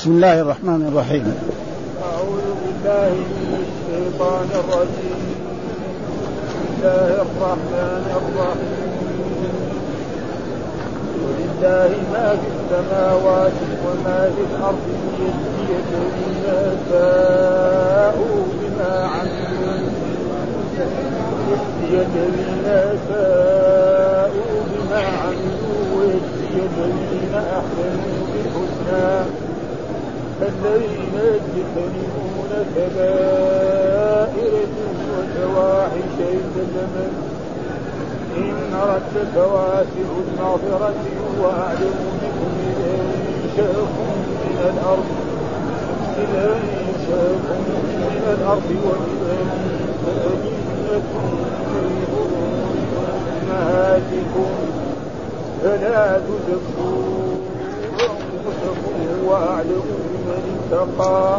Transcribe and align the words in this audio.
بسم 0.00 0.16
الله 0.16 0.40
الرحمن 0.40 0.80
الرحيم. 0.88 1.26
أعوذ 2.08 2.46
بالله 2.60 3.12
من 3.36 3.52
الشيطان 3.64 4.48
الرجيم. 4.60 5.20
بسم 6.40 6.62
الله 6.72 7.10
الرحمن 7.24 8.04
الرحيم. 8.20 8.80
ولله 11.24 11.90
ما 12.12 12.28
في 12.40 12.48
السماوات 12.56 13.58
وما 13.84 14.20
في 14.34 14.42
الأرض 14.50 14.86
ليجزي 15.18 15.68
الذين 15.84 16.46
ساءوا 16.90 18.40
بما 18.56 18.92
عملوا 19.14 19.76
ليجزي 21.46 21.92
الذين 22.08 22.68
ساءوا 23.08 24.56
بما 24.72 25.02
عملوا 25.22 25.82
ويجزي 25.96 26.56
الذين 26.88 27.34
أحسنوا 27.34 28.20
بالحسنى. 28.32 29.49
الذين 30.42 31.14
يجتنبون 31.14 32.50
كبائر 32.76 34.66
وفواحش 35.10 36.16
الزمن 36.20 37.12
إن 38.36 38.72
ربك 38.74 39.34
واسع 39.36 40.08
المغفرة 40.26 40.94
وأعلم 41.40 41.98
بكم 42.22 42.52
إذا 42.70 42.90
أنشأكم 43.44 44.10
من 44.44 44.58
الأرض 44.72 45.08
إذا 46.18 46.44
أنشأكم 46.46 47.60
من 48.00 48.24
الأرض 48.38 48.68
وإذا 48.84 49.32
أنشأكم 49.42 51.26
في 51.70 51.90
أمهاتكم 53.42 54.50
فلا 55.62 56.18
تزكوا 56.18 57.34
أنفسكم 57.92 59.09
هو 59.30 59.36
أعلم 59.36 59.82
بمن 59.86 60.60
اتقى 60.72 61.38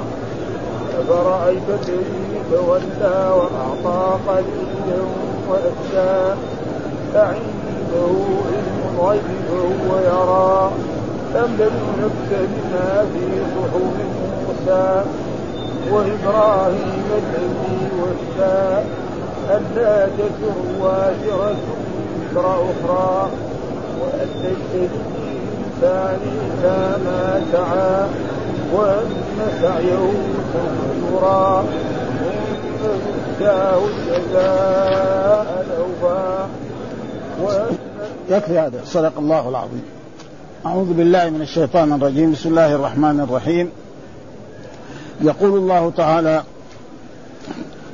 أفرأيت 1.00 1.70
الذي 1.70 2.42
تولى 2.52 3.32
وأعطى 3.36 4.20
قليلا 4.28 5.02
وأكدى 5.50 6.40
أعنده 7.16 8.14
علم 8.48 8.78
الغيب 8.96 9.22
فهو 9.48 10.00
يرى. 10.00 10.72
أم 11.36 11.50
لم 11.60 11.74
بما 12.32 13.06
في 13.14 13.42
صحف 13.56 13.76
موسى. 14.48 15.04
وإبراهيم 15.92 17.04
الذي 17.18 17.90
وفى. 18.02 18.84
ألا 19.50 20.06
تزر 20.06 20.58
وازرة 20.82 21.56
وزر 22.36 22.56
أخرى. 22.56 23.30
وأن 24.02 24.28
تجتهد 24.44 25.21
الإنسان 25.82 26.20
إذا 26.60 27.00
ما 27.06 27.42
سعى 27.52 28.08
وأن 28.74 29.10
سعيه 29.62 30.12
سوف 30.54 31.14
يرى 31.14 31.64
ثم 32.80 32.86
يؤتاه 32.86 33.80
الجزاء 33.86 35.66
الأوفى 35.66 36.46
يكفي 38.30 38.60
هذا. 38.60 38.80
صدق 38.86 39.14
الله 39.18 39.50
العظيم. 39.50 39.84
أعوذ 40.66 40.94
بالله 40.94 41.30
من 41.30 41.42
الشيطان 41.42 41.94
الرجيم. 41.94 42.32
بسم 42.32 42.50
الله 42.50 42.76
الرحمن 42.76 43.20
الرحيم. 43.20 43.70
يقول 45.22 45.58
الله 45.58 45.92
تعالى 45.98 46.44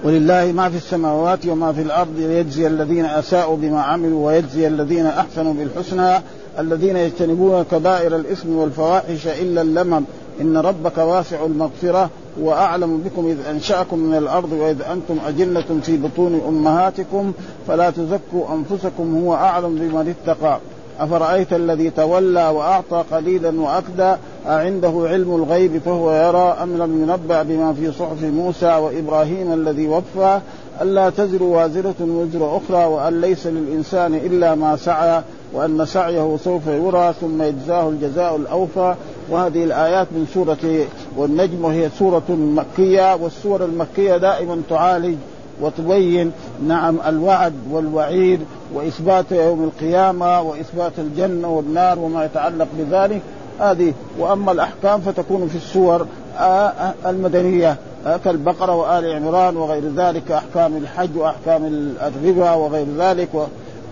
ولله 0.03 0.51
ما 0.51 0.69
في 0.69 0.77
السماوات 0.77 1.47
وما 1.47 1.73
في 1.73 1.81
الأرض 1.81 2.13
ليجزي 2.17 2.67
الذين 2.67 3.05
أساءوا 3.05 3.57
بما 3.57 3.81
عملوا 3.81 4.27
ويجزي 4.27 4.67
الذين 4.67 5.05
أحسنوا 5.05 5.53
بالحسنى 5.53 6.21
الذين 6.59 6.97
يجتنبون 6.97 7.63
كبائر 7.71 8.15
الإثم 8.15 8.55
والفواحش 8.55 9.27
إلا 9.27 9.61
اللمم. 9.61 10.03
إن 10.41 10.57
ربك 10.57 10.97
واسع 10.97 11.45
المغفرة 11.45 12.09
وأعلم 12.41 12.97
بكم 12.97 13.27
إذ 13.27 13.37
أنشأكم 13.49 13.99
من 13.99 14.17
الأرض 14.17 14.51
وإذ 14.51 14.81
أنتم 14.81 15.17
اجنه 15.27 15.79
في 15.81 15.97
بطون 15.97 16.41
أمهاتكم. 16.47 17.31
فلا 17.67 17.89
تزكوا 17.89 18.53
أنفسكم 18.53 19.23
هو 19.25 19.33
أعلم 19.33 19.75
بمن 19.75 20.15
اتقى. 20.15 20.59
أفرأيت 20.99 21.53
الذي 21.53 21.89
تولى 21.89 22.49
وأعطى 22.49 23.03
قليلا 23.11 23.61
وأكدى؟ 23.61 24.15
أعنده 24.47 24.93
علم 25.03 25.35
الغيب 25.35 25.77
فهو 25.85 26.11
يرى. 26.11 26.57
أم 26.63 26.77
لم 26.77 27.03
ينبأ 27.03 27.43
بما 27.43 27.73
في 27.73 27.91
صحف 27.91 28.23
موسى 28.23 28.75
وإبراهيم 28.75 29.53
الذي 29.53 29.87
وفى؟ 29.87 30.39
ألا 30.81 31.09
تزر 31.09 31.43
وازرة 31.43 31.95
وزر 31.99 32.57
أخرى 32.57 32.85
وأن 32.85 33.21
ليس 33.21 33.47
للإنسان 33.47 34.13
إلا 34.15 34.55
ما 34.55 34.75
سعى. 34.75 35.21
وأن 35.53 35.85
سعيه 35.85 36.37
سوف 36.43 36.67
يرى 36.67 37.13
ثم 37.21 37.41
يجزاه 37.41 37.89
الجزاء 37.89 38.35
الأوفى. 38.35 38.95
وهذه 39.29 39.63
الآيات 39.63 40.07
من 40.11 40.27
سورة 40.33 40.87
والنجم 41.17 41.65
وهي 41.65 41.89
سورة 41.89 42.29
مكية 42.29 43.15
والسور 43.15 43.65
المكية 43.65 44.17
دائما 44.17 44.61
تعالج 44.69 45.15
وتبين 45.61 46.31
نعم 46.67 46.97
الوعد 47.07 47.53
والوعيد 47.71 48.39
وإثبات 48.73 49.31
يوم 49.31 49.63
القيامة 49.63 50.41
وإثبات 50.41 50.91
الجنة 50.97 51.49
والنار 51.49 51.99
وما 51.99 52.25
يتعلق 52.25 52.67
بذلك. 52.77 53.21
هذه 53.59 53.93
وأما 54.19 54.51
الأحكام 54.51 55.01
فتكون 55.01 55.47
في 55.47 55.55
السور 55.55 56.07
آه، 56.37 56.67
آه، 56.67 56.93
المدنية 57.05 57.77
آه، 58.05 58.17
كالبقرة 58.17 58.75
وآل 58.75 59.13
عمران 59.15 59.57
وغير 59.57 59.83
ذلك 59.95 60.31
أحكام 60.31 60.77
الحج 60.77 61.17
وأحكام 61.17 61.65
الربا 62.01 62.53
وغير 62.53 62.87
ذلك 62.97 63.29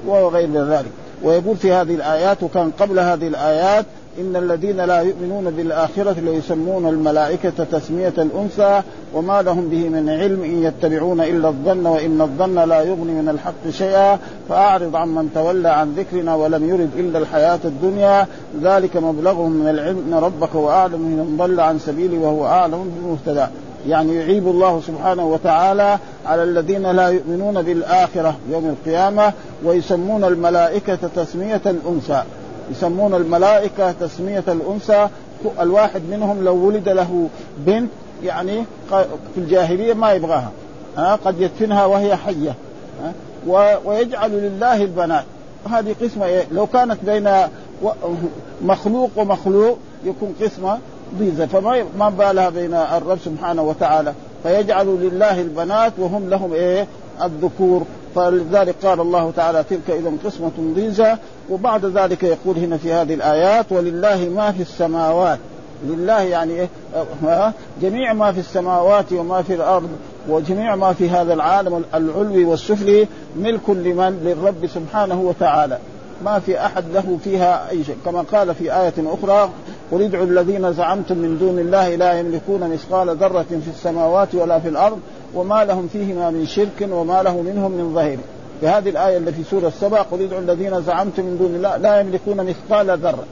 وغير 0.07 0.65
ذلك. 0.65 0.91
ويقول 1.25 1.57
في 1.57 1.71
هذه 1.71 1.95
الآيات 1.95 2.43
وكان 2.43 2.71
قبل 2.79 2.99
هذه 2.99 3.27
الآيات 3.27 3.85
إن 4.19 4.35
الذين 4.35 4.77
لا 4.77 5.01
يؤمنون 5.01 5.51
بالآخرة 5.51 6.15
ليسمون 6.19 6.87
الملائكة 6.87 7.63
تسمية 7.71 8.13
الأنثى 8.17 8.81
وما 9.13 9.41
لهم 9.41 9.69
به 9.69 9.89
من 9.89 10.09
علم 10.09 10.43
إن 10.43 10.63
يتبعون 10.63 11.21
إلا 11.21 11.47
الظن 11.47 11.85
وإن 11.85 12.21
الظن 12.21 12.69
لا 12.69 12.81
يغني 12.81 13.13
من 13.13 13.29
الحق 13.29 13.69
شيئا 13.71 14.19
فأعرض 14.49 14.95
عن 14.95 15.07
من 15.07 15.29
تولى 15.35 15.69
عن 15.69 15.93
ذكرنا 15.93 16.35
ولم 16.35 16.69
يرد 16.69 16.89
إلا 16.97 17.19
الحياة 17.19 17.59
الدنيا 17.65 18.27
ذلك 18.63 18.97
مبلغهم 18.97 19.51
من 19.51 19.69
العلم 19.69 20.13
ربك 20.13 20.55
وأعلم 20.55 20.99
من 20.99 21.35
ضل 21.37 21.59
عن 21.59 21.79
سبيله 21.79 22.17
وهو 22.17 22.45
أعلم 22.45 22.91
بالمهتدى 22.95 23.45
يعني 23.89 24.15
يعيب 24.15 24.47
الله 24.47 24.81
سبحانه 24.87 25.25
وتعالى 25.25 25.97
على 26.25 26.43
الذين 26.43 26.91
لا 26.91 27.07
يؤمنون 27.07 27.61
بالآخرة 27.61 28.35
يوم 28.51 28.65
القيامة 28.65 29.33
ويسمون 29.63 30.23
الملائكة 30.23 30.99
تسمية 31.15 31.61
الأنثى 31.65 32.23
يسمون 32.71 33.13
الملائكة 33.13 33.91
تسمية 33.91 34.43
الأنثى 34.47 35.07
الواحد 35.59 36.01
منهم 36.11 36.43
لو 36.43 36.55
ولد 36.55 36.89
له 36.89 37.29
بنت 37.57 37.89
يعني 38.23 38.63
في 39.35 39.37
الجاهلية 39.37 39.93
ما 39.93 40.13
يبغاها 40.13 40.51
ها 40.97 41.15
قد 41.15 41.41
يدفنها 41.41 41.85
وهي 41.85 42.15
حية 42.15 42.55
ويجعل 43.85 44.31
لله 44.31 44.81
البنات 44.81 45.23
هذه 45.69 45.95
قسمة 46.01 46.25
إيه؟ 46.25 46.43
لو 46.51 46.67
كانت 46.67 46.97
بين 47.05 47.29
مخلوق 48.61 49.09
ومخلوق 49.15 49.77
يكون 50.05 50.35
قسمة 50.41 50.79
ضيزة 51.19 51.45
فما 51.45 51.85
ما 51.99 52.09
بالها 52.09 52.49
بين 52.49 52.73
الرب 52.73 53.17
سبحانه 53.25 53.61
وتعالى؟ 53.61 54.13
فيجعل 54.43 54.87
لله 54.87 55.41
البنات 55.41 55.93
وهم 55.97 56.29
لهم 56.29 56.53
إيه؟ 56.53 56.87
الذكور. 57.23 57.83
فلذلك 58.15 58.75
قال 58.83 58.99
الله 58.99 59.31
تعالى 59.35 59.63
تلك 59.69 59.89
إذا 59.89 60.11
قسمة 60.25 60.51
ضيزى. 60.75 61.15
وبعد 61.49 61.85
ذلك 61.85 62.23
يقول 62.23 62.57
هنا 62.57 62.77
في 62.77 62.93
هذه 62.93 63.13
الآيات 63.13 63.65
ولله 63.71 64.29
ما 64.35 64.51
في 64.51 64.61
السماوات. 64.61 65.39
لله 65.85 66.21
يعني 66.21 66.53
إيه؟ 66.53 66.69
جميع 67.81 68.13
ما 68.13 68.31
في 68.31 68.39
السماوات 68.39 69.13
وما 69.13 69.41
في 69.41 69.53
الأرض 69.53 69.89
وجميع 70.29 70.75
ما 70.75 70.93
في 70.93 71.09
هذا 71.09 71.33
العالم 71.33 71.83
العلوي 71.93 72.45
والسفلي 72.45 73.07
ملك 73.35 73.69
لمن؟ 73.69 74.19
للرب 74.23 74.67
سبحانه 74.67 75.21
وتعالى. 75.21 75.77
ما 76.25 76.39
في 76.39 76.65
أحد 76.65 76.83
له 76.93 77.17
فيها 77.23 77.69
أي 77.69 77.83
شيء. 77.83 77.97
كما 78.05 78.25
قال 78.31 78.55
في 78.55 78.63
آية 78.63 78.93
أخرى 78.97 79.49
قل 79.91 80.01
ادعوا 80.01 80.25
الذين 80.25 80.73
زعمتم 80.73 81.17
من 81.17 81.37
دون 81.37 81.59
الله 81.59 81.95
لا 81.95 82.19
يملكون 82.19 82.69
مثقال 82.69 83.15
ذره 83.15 83.45
في 83.49 83.69
السماوات 83.69 84.35
ولا 84.35 84.59
في 84.59 84.67
الأرض 84.67 84.99
وما 85.33 85.65
لهم 85.65 85.87
فيهما 85.93 86.29
من 86.29 86.45
شرك 86.45 86.89
وما 86.91 87.23
له 87.23 87.41
منهم 87.41 87.71
من 87.71 87.93
ظهير. 87.95 88.17
في 88.61 88.67
هذه 88.67 88.89
الآية 88.89 89.17
التي 89.17 89.31
في 89.31 89.49
سورة 89.49 89.67
السبع 89.67 90.01
قل 90.01 90.21
ادعوا 90.21 90.41
الذين 90.41 90.81
زعمتم 90.81 91.23
من 91.23 91.37
دون 91.37 91.55
الله 91.55 91.77
لا 91.77 91.99
يملكون 91.99 92.45
مثقال 92.45 92.97
ذرة. 92.99 93.23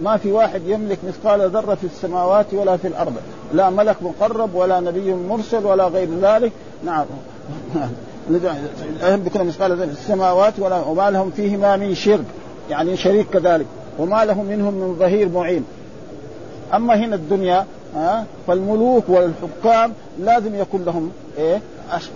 ما 0.00 0.16
في 0.16 0.32
واحد 0.32 0.60
يملك 0.66 0.98
مثقال 1.08 1.50
ذرة 1.50 1.74
في 1.74 1.86
السماوات 1.86 2.46
ولا 2.54 2.76
في 2.76 2.88
الأرض. 2.88 3.12
لا 3.54 3.70
ملك 3.70 3.96
مقرب 4.02 4.54
ولا 4.54 4.80
نبي 4.80 5.14
مرسل 5.14 5.66
ولا 5.66 5.86
غير 5.86 6.08
ذلك. 6.22 6.52
نعم. 6.84 7.04
لا 9.00 9.14
يملكون 9.14 9.46
مثقال 9.46 9.76
ذرة 9.76 9.86
في 9.86 9.92
السماوات 9.92 10.52
ولا 10.58 10.80
وما 10.80 11.10
لهم 11.10 11.30
فيهما 11.30 11.76
من 11.76 11.94
شرك. 11.94 12.24
يعني 12.70 12.96
شريك 12.96 13.26
كذلك. 13.30 13.66
وما 13.98 14.24
له 14.24 14.42
منهم 14.42 14.74
من 14.74 14.96
ظهير 14.98 15.28
معين. 15.28 15.64
أما 16.74 16.94
هنا 16.94 17.14
الدنيا 17.14 17.66
ها 17.96 18.24
فالملوك 18.46 19.04
والحكام 19.08 19.92
لازم 20.20 20.54
يكون 20.54 20.84
لهم 20.84 21.10
إيه 21.38 21.60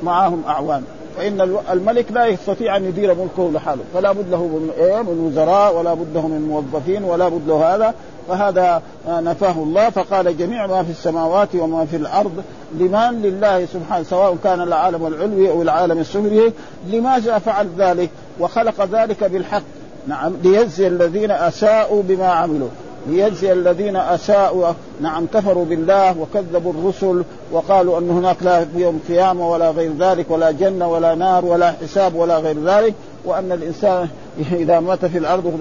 معاهم 0.03 0.43
اعوان 0.49 0.83
فإن 1.17 1.59
الملك 1.73 2.13
لا 2.13 2.27
يستطيع 2.27 2.77
أن 2.77 2.85
يدير 2.85 3.15
ملكه 3.15 3.51
لحاله. 3.53 3.83
فلا 3.95 4.13
بد 4.13 4.31
له 4.31 4.43
من 4.43 4.71
إيه 4.79 5.03
من 5.03 5.27
وزراء 5.27 5.77
ولا 5.77 5.95
بد 5.95 6.15
له 6.15 6.27
من 6.27 6.49
موظفين 6.49 7.05
ولا 7.05 7.29
بد 7.29 7.49
له 7.49 7.75
هذا. 7.75 7.95
فهذا 8.29 8.83
نفاه 9.09 9.63
الله. 9.63 9.91
فقال 9.91 10.39
جميع 10.39 10.67
ما 10.67 10.83
في 10.83 10.91
السماوات 10.91 11.49
وما 11.55 11.85
في 11.85 11.97
الأرض 11.97 12.45
لمن؟ 12.75 13.23
لله 13.23 13.67
سبحانه 13.67 14.05
سواء 14.05 14.37
كان 14.45 14.61
العالم 14.61 15.07
العلوي 15.07 15.51
أو 15.51 15.63
العالم 15.63 15.99
السفلي. 15.99 16.53
لماذا 16.91 17.39
فعل 17.39 17.69
ذلك 17.79 18.11
وخلق 18.41 18.85
ذلك 18.85 19.25
بالحق. 19.25 19.63
نعم 20.07 20.33
ليجزي 20.43 20.87
الذين 20.87 21.31
أساءوا 21.31 22.03
بما 22.03 22.27
عملوا. 22.27 22.69
ليجزي 23.09 23.53
الذين 23.53 23.97
أساءوا. 23.97 24.73
نعم 25.01 25.27
كفروا 25.27 25.65
بالله 25.65 26.19
وكذبوا 26.19 26.73
الرسل 26.73 27.25
وقالوا 27.53 27.99
أن 27.99 28.11
هناك 28.11 28.37
لا 28.43 28.67
يوم 28.77 29.01
قيامة 29.09 29.51
ولا 29.51 29.71
غير 29.71 29.93
ذلك 29.99 30.31
ولا 30.31 30.51
جنة 30.51 30.89
ولا 30.89 31.15
نار 31.15 31.45
ولا 31.45 31.73
حساب 31.83 32.15
ولا 32.15 32.39
غير 32.39 32.57
ذلك 32.65 32.95
وأن 33.25 33.53
الإنسان 33.53 34.09
إذا 34.53 34.81
مات 34.81 35.05
في 35.05 35.19
الأرض 35.19 35.61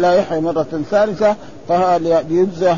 لا 0.00 0.14
يحيى 0.14 0.40
مرة 0.40 0.66
ثالثة 0.90 1.36
فليجزي 1.68 2.72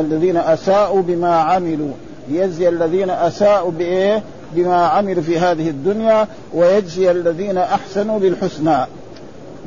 الذين 0.00 0.36
أساءوا 0.36 1.02
بما 1.02 1.34
عملوا. 1.34 1.92
ليجزي 2.28 2.68
الذين 2.68 3.10
أساءوا 3.10 3.70
بإيه؟ 3.70 4.22
بما 4.54 4.86
عملوا 4.86 5.22
في 5.22 5.38
هذه 5.38 5.70
الدنيا 5.70 6.28
ويجزي 6.54 7.10
الذين 7.10 7.58
أحسنوا 7.58 8.18
بالحسنى 8.18 8.86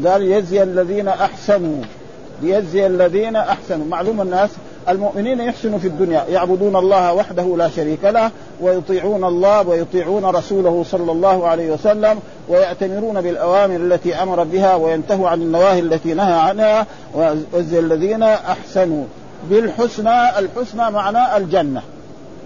قال 0.06 0.22
يجزي 0.22 0.64
الذين 0.64 1.08
أحسنوا. 1.08 1.84
ليجزي 2.42 2.88
الذين 2.88 3.36
أحسنوا. 3.36 3.86
معلوم 3.86 4.22
الناس 4.22 4.50
المؤمنين 4.90 5.40
يحسنوا 5.40 5.80
في 5.80 5.88
الدنيا 5.88 6.26
يعبدون 6.30 6.76
الله 6.76 7.14
وحده 7.14 7.58
لا 7.58 7.70
شريك 7.70 8.04
له 8.04 8.32
ويطيعون 8.62 9.24
الله 9.24 9.68
ويطيعون 9.68 10.26
رسوله 10.26 10.86
صلى 10.92 11.12
الله 11.12 11.48
عليه 11.48 11.72
وسلم 11.72 12.20
ويأتمرون 12.50 13.22
بالأوامر 13.22 13.76
التي 13.76 14.16
أمر 14.16 14.44
بها 14.44 14.76
وينتهوا 14.76 15.30
عن 15.30 15.42
النواهي 15.42 15.80
التي 15.80 16.14
نهى 16.14 16.34
عنها. 16.34 16.86
ويجزي 17.14 17.80
الذين 17.80 18.24
أحسنوا. 18.24 19.04
بالحسنى 19.50 20.40
الحسنى 20.40 20.92
معناه 20.92 21.38
الجنة. 21.38 21.82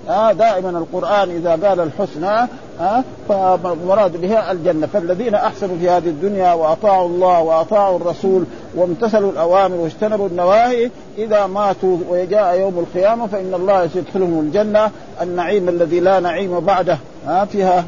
آه 0.09 0.31
دائما 0.31 0.69
القرآن 0.69 1.29
إذا 1.29 1.67
قال 1.67 1.79
الحسنى 1.79 2.47
آه 2.81 3.03
فمراد 3.29 4.21
بها 4.21 4.51
الجنة. 4.51 4.88
فالذين 4.88 5.35
أحسنوا 5.35 5.77
في 5.77 5.89
هذه 5.89 6.07
الدنيا 6.07 6.53
وأطاعوا 6.53 7.07
الله 7.07 7.41
وأطاعوا 7.41 7.97
الرسول 7.97 8.44
وامتثلوا 8.75 9.31
الأوامر 9.31 9.75
واجتنبوا 9.75 10.27
النواهي 10.27 10.91
إذا 11.17 11.47
ماتوا 11.47 11.97
وجاء 12.09 12.59
يوم 12.59 12.79
القيامة 12.79 13.27
فإن 13.27 13.53
الله 13.53 13.88
سيدخلهم 13.88 14.39
الجنة. 14.39 14.91
النعيم 15.21 15.69
الذي 15.69 16.00
لا 16.00 16.19
نعيم 16.19 16.59
بعده 16.59 16.97
آه 17.27 17.44
فيها 17.44 17.85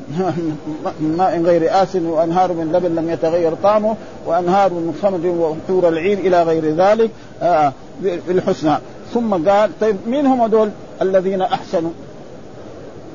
من 0.99 1.15
ماء 1.17 1.41
غير 1.41 1.83
آسن 1.83 2.05
وأنهار 2.05 2.53
من 2.53 2.71
لبن 2.73 2.95
لم 2.95 3.09
يتغير 3.09 3.53
طعمه 3.63 3.95
وأنهار 4.25 4.73
من 4.73 4.99
خمر 5.01 5.27
وحور 5.27 5.87
العين 5.89 6.19
إلى 6.19 6.43
غير 6.43 6.75
ذلك 6.75 7.11
آه 7.41 7.73
بالحسنى. 8.01 8.77
ثم 9.13 9.49
قال 9.49 9.79
طيب 9.79 9.95
مين 10.07 10.25
هم 10.25 10.47
دول 10.47 10.69
الذين 11.01 11.41
أحسنوا؟ 11.41 11.91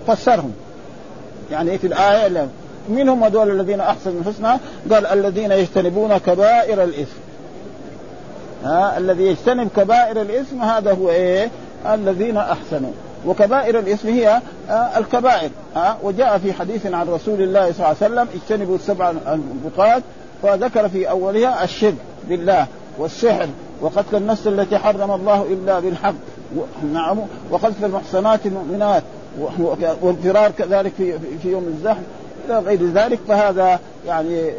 فسرهم. 0.06 0.52
يعني 1.50 1.78
في 1.78 1.86
الآية 1.86 2.48
من 2.88 3.08
هم 3.08 3.24
هذول 3.24 3.50
الذين 3.50 3.80
أحسنوا 3.80 4.20
الحسنى 4.20 4.58
قال 4.90 5.06
الذين 5.06 5.52
يجتنبون 5.52 6.18
كبائر 6.18 6.84
الإثم. 6.84 7.16
ها 8.64 8.98
الذي 8.98 9.22
يجتنب 9.22 9.68
كبائر 9.76 10.22
الإثم 10.22 10.62
هذا 10.62 10.92
هو 10.92 11.10
إيه؟ 11.10 11.50
الذين 11.86 12.36
أحسنوا. 12.36 12.92
وكبائر 13.26 13.78
الإثم 13.78 14.08
هي 14.08 14.40
آه 14.70 14.98
الكبائر. 14.98 15.50
آه 15.76 15.96
وجاء 16.02 16.38
في 16.38 16.52
حديث 16.52 16.86
عن 16.86 17.08
رسول 17.08 17.42
الله 17.42 17.72
صلى 17.72 17.76
الله 17.76 17.86
عليه 17.86 17.96
وسلم 17.96 18.28
اجتنبوا 18.34 18.76
السبع 18.76 19.10
الموبقات 19.10 20.02
فذكر 20.42 20.88
في 20.88 21.10
أولها 21.10 21.64
الشرك 21.64 21.94
بالله 22.28 22.66
والسحر 22.98 23.48
وقتل 23.80 24.16
النفس 24.16 24.46
التي 24.46 24.78
حرم 24.78 25.10
الله 25.10 25.42
إلا 25.42 25.80
بالحق 25.80 26.14
نعم 26.92 27.18
وقذف 27.50 27.84
المحصنات 27.84 28.46
المؤمنات. 28.46 29.02
والفرار 30.02 30.50
كذلك 30.50 30.92
في 30.98 31.18
في 31.42 31.50
يوم 31.50 31.64
الزحف 31.76 32.02
إلى 32.48 32.58
غير 32.58 32.82
ذلك 32.82 33.18
فهذا 33.28 33.80
يعني 34.06 34.50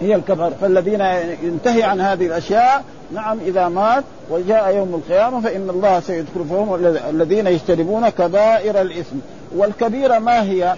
هي 0.00 0.14
الكبر 0.14 0.52
فالذين 0.60 1.00
ينتهي 1.42 1.82
عن 1.82 2.00
هذه 2.00 2.26
الأشياء 2.26 2.84
نعم 3.14 3.38
إذا 3.46 3.68
مات 3.68 4.04
وجاء 4.30 4.76
يوم 4.76 4.94
القيامة 4.94 5.40
فإن 5.40 5.70
الله 5.70 6.00
سيدخل 6.00 6.44
فهم 6.50 6.74
الذين 7.10 7.46
يجتنبون 7.46 8.08
كبائر 8.08 8.80
الإثم. 8.80 9.16
والكبيرة 9.56 10.18
ما 10.18 10.42
هي؟ 10.42 10.74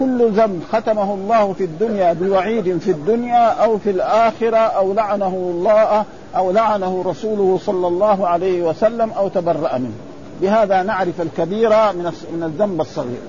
كل 0.00 0.30
ذنب 0.30 0.62
ختمه 0.72 1.14
الله 1.14 1.52
في 1.52 1.64
الدنيا 1.64 2.12
بوعيد 2.12 2.78
في 2.78 2.90
الدنيا 2.90 3.48
أو 3.48 3.78
في 3.78 3.90
الآخرة 3.90 4.56
أو 4.56 4.92
لعنه 4.92 5.26
الله 5.26 6.04
أو 6.36 6.50
لعنه 6.50 7.02
رسوله 7.06 7.58
صلى 7.66 7.86
الله 7.86 8.28
عليه 8.28 8.62
وسلم 8.62 9.10
أو 9.10 9.28
تبرأ 9.28 9.78
منه. 9.78 9.92
بهذا 10.40 10.82
نعرف 10.82 11.20
الكبيرة 11.20 11.92
من 11.92 12.12
من 12.32 12.42
الذنب 12.42 12.80
الصغير. 12.80 13.20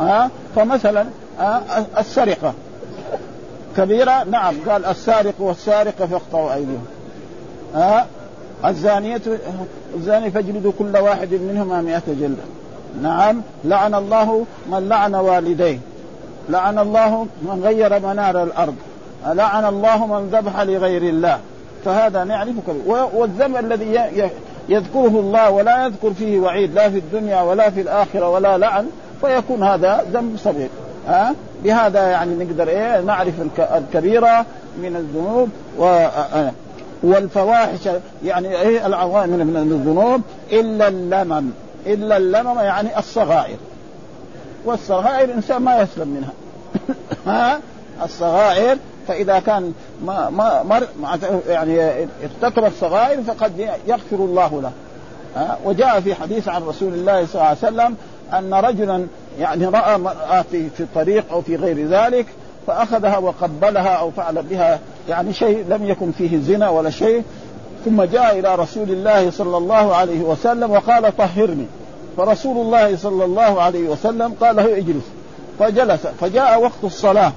ها؟ 0.00 0.30
فمثلا 0.56 1.06
السرقة. 1.98 2.54
كبيرة؟ 3.76 4.24
نعم. 4.24 4.54
قال 4.68 4.84
السارق 4.84 5.34
والسارقة 5.38 6.06
فاقطعوا 6.06 6.54
أيديهم. 6.54 6.84
ها؟ 7.74 8.06
الزانية 8.66 9.22
الزاني 9.94 10.30
فاجلدوا 10.30 10.72
كل 10.78 10.96
واحد 10.96 11.32
منهما 11.32 11.80
مئة 11.80 12.02
جلدة. 12.06 12.42
نعم. 13.02 13.42
لعن 13.64 13.94
الله 13.94 14.46
من 14.70 14.88
لعن 14.88 15.14
والديه. 15.14 15.78
لعن 16.48 16.78
الله 16.78 17.26
من 17.42 17.60
غير 17.64 18.00
منار 18.00 18.42
الأرض. 18.42 18.74
لعن 19.26 19.64
الله 19.64 20.06
من 20.06 20.28
ذبح 20.32 20.60
لغير 20.60 21.02
الله. 21.02 21.38
فهذا 21.84 22.24
نعرفه 22.24 22.60
كبير. 22.66 23.08
والذنب 23.14 23.56
الذي 23.56 23.94
يذكره 24.68 25.20
الله 25.20 25.50
ولا 25.50 25.86
يذكر 25.86 26.12
فيه 26.12 26.38
وعيد 26.38 26.74
لا 26.74 26.90
في 26.90 26.98
الدنيا 26.98 27.42
ولا 27.42 27.70
في 27.70 27.80
الآخرة 27.80 28.28
ولا 28.28 28.58
لعن 28.58 28.86
فيكون 29.20 29.62
هذا 29.62 30.06
ذنب 30.12 30.36
صغير. 30.36 30.68
ها؟ 31.08 31.30
أه؟ 31.30 31.34
بهذا 31.64 32.08
يعني 32.08 32.44
نقدر 32.44 32.68
إيه؟ 32.68 33.00
نعرف 33.00 33.34
الكبيرة 33.58 34.46
من 34.78 34.96
الذنوب 34.96 35.48
و 35.78 36.06
والفواحش 37.02 37.88
يعني 38.24 38.60
إيه؟ 38.60 38.86
العوامل 38.86 39.44
من 39.44 39.56
الذنوب 39.56 40.20
إلا 40.52 40.88
اللمم 40.88 41.50
إلا 41.86 42.16
اللمم 42.16 42.58
يعني 42.58 42.98
الصغائر. 42.98 43.56
والصغائر 44.64 45.24
الانسان 45.24 45.62
ما 45.62 45.80
يسلم 45.80 46.08
منها. 46.08 46.32
ها؟ 47.26 47.60
الصغائر 48.04 48.76
فإذا 49.08 49.38
كان 49.38 49.72
ما 50.04 50.30
ما 50.30 50.62
مر 50.62 50.86
يعني 51.48 52.06
ارتكب 52.22 52.64
الصغائر 52.64 53.22
فقد 53.22 53.70
يغفر 53.86 54.16
الله 54.16 54.62
له. 54.62 54.72
وجاء 55.64 56.00
في 56.00 56.14
حديث 56.14 56.48
عن 56.48 56.62
رسول 56.62 56.94
الله 56.94 57.26
صلى 57.26 57.34
الله 57.34 57.46
عليه 57.46 57.58
وسلم 57.58 57.96
أن 58.32 58.54
رجلا 58.54 59.06
يعني 59.38 59.66
رأى 59.66 59.98
مرأة 59.98 60.44
في 60.50 60.70
في 60.70 60.82
الطريق 60.82 61.24
أو 61.32 61.42
في 61.42 61.56
غير 61.56 61.88
ذلك 61.88 62.26
فأخذها 62.66 63.18
وقبلها 63.18 63.88
أو 63.88 64.10
فعل 64.10 64.42
بها 64.42 64.78
يعني 65.08 65.32
شيء 65.32 65.64
لم 65.68 65.84
يكن 65.84 66.12
فيه 66.12 66.38
زنا 66.40 66.68
ولا 66.68 66.90
شيء. 66.90 67.22
ثم 67.84 68.02
جاء 68.02 68.38
إلى 68.38 68.54
رسول 68.54 68.90
الله 68.90 69.30
صلى 69.30 69.56
الله 69.56 69.94
عليه 69.94 70.20
وسلم 70.20 70.70
وقال 70.70 71.16
طهرني. 71.16 71.66
فرسول 72.16 72.56
الله 72.56 72.96
صلى 72.96 73.24
الله 73.24 73.62
عليه 73.62 73.88
وسلم 73.88 74.34
قال 74.40 74.56
له 74.56 74.76
اجلس. 74.76 75.04
فجلس. 75.58 76.06
فجاء 76.20 76.62
وقت 76.62 76.84
الصلاة. 76.84 77.32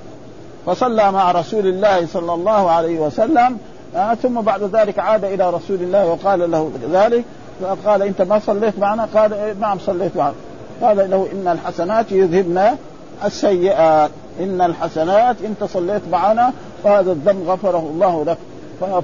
فصلى 0.68 1.12
مع 1.12 1.32
رسول 1.32 1.68
الله 1.68 2.08
صلى 2.08 2.34
الله 2.34 2.72
عليه 2.72 3.00
وسلم 3.00 3.58
آه 3.96 4.14
ثم 4.14 4.42
بعد 4.42 4.64
ذلك 4.64 5.00
عاد 5.00 5.26
إلى 5.26 5.50
رسول 5.50 5.78
الله 5.82 6.06
وقال 6.06 6.52
له 6.52 6.72
ذلك 6.92 7.24
فقال 7.62 8.02
أنت 8.02 8.22
ما 8.22 8.40
صليت 8.40 8.80
معنا؟ 8.80 9.08
قال 9.16 9.34
إيه 9.34 9.54
نعم 9.54 9.80
صليت 9.80 10.18
معنا 10.18 10.34
قال 10.82 11.10
له 11.10 11.28
إن 11.34 11.48
الحسنات 11.48 12.12
يذهبن 12.12 12.78
السيئات 13.26 14.12
إن 14.40 14.62
الحسنات 14.62 15.36
انت 15.46 15.64
صليت 15.64 16.02
معنا 16.12 16.54
فهذا 16.84 17.12
الذنب 17.12 17.50
غفره 17.50 17.90
الله 17.94 18.26
لك 18.26 18.38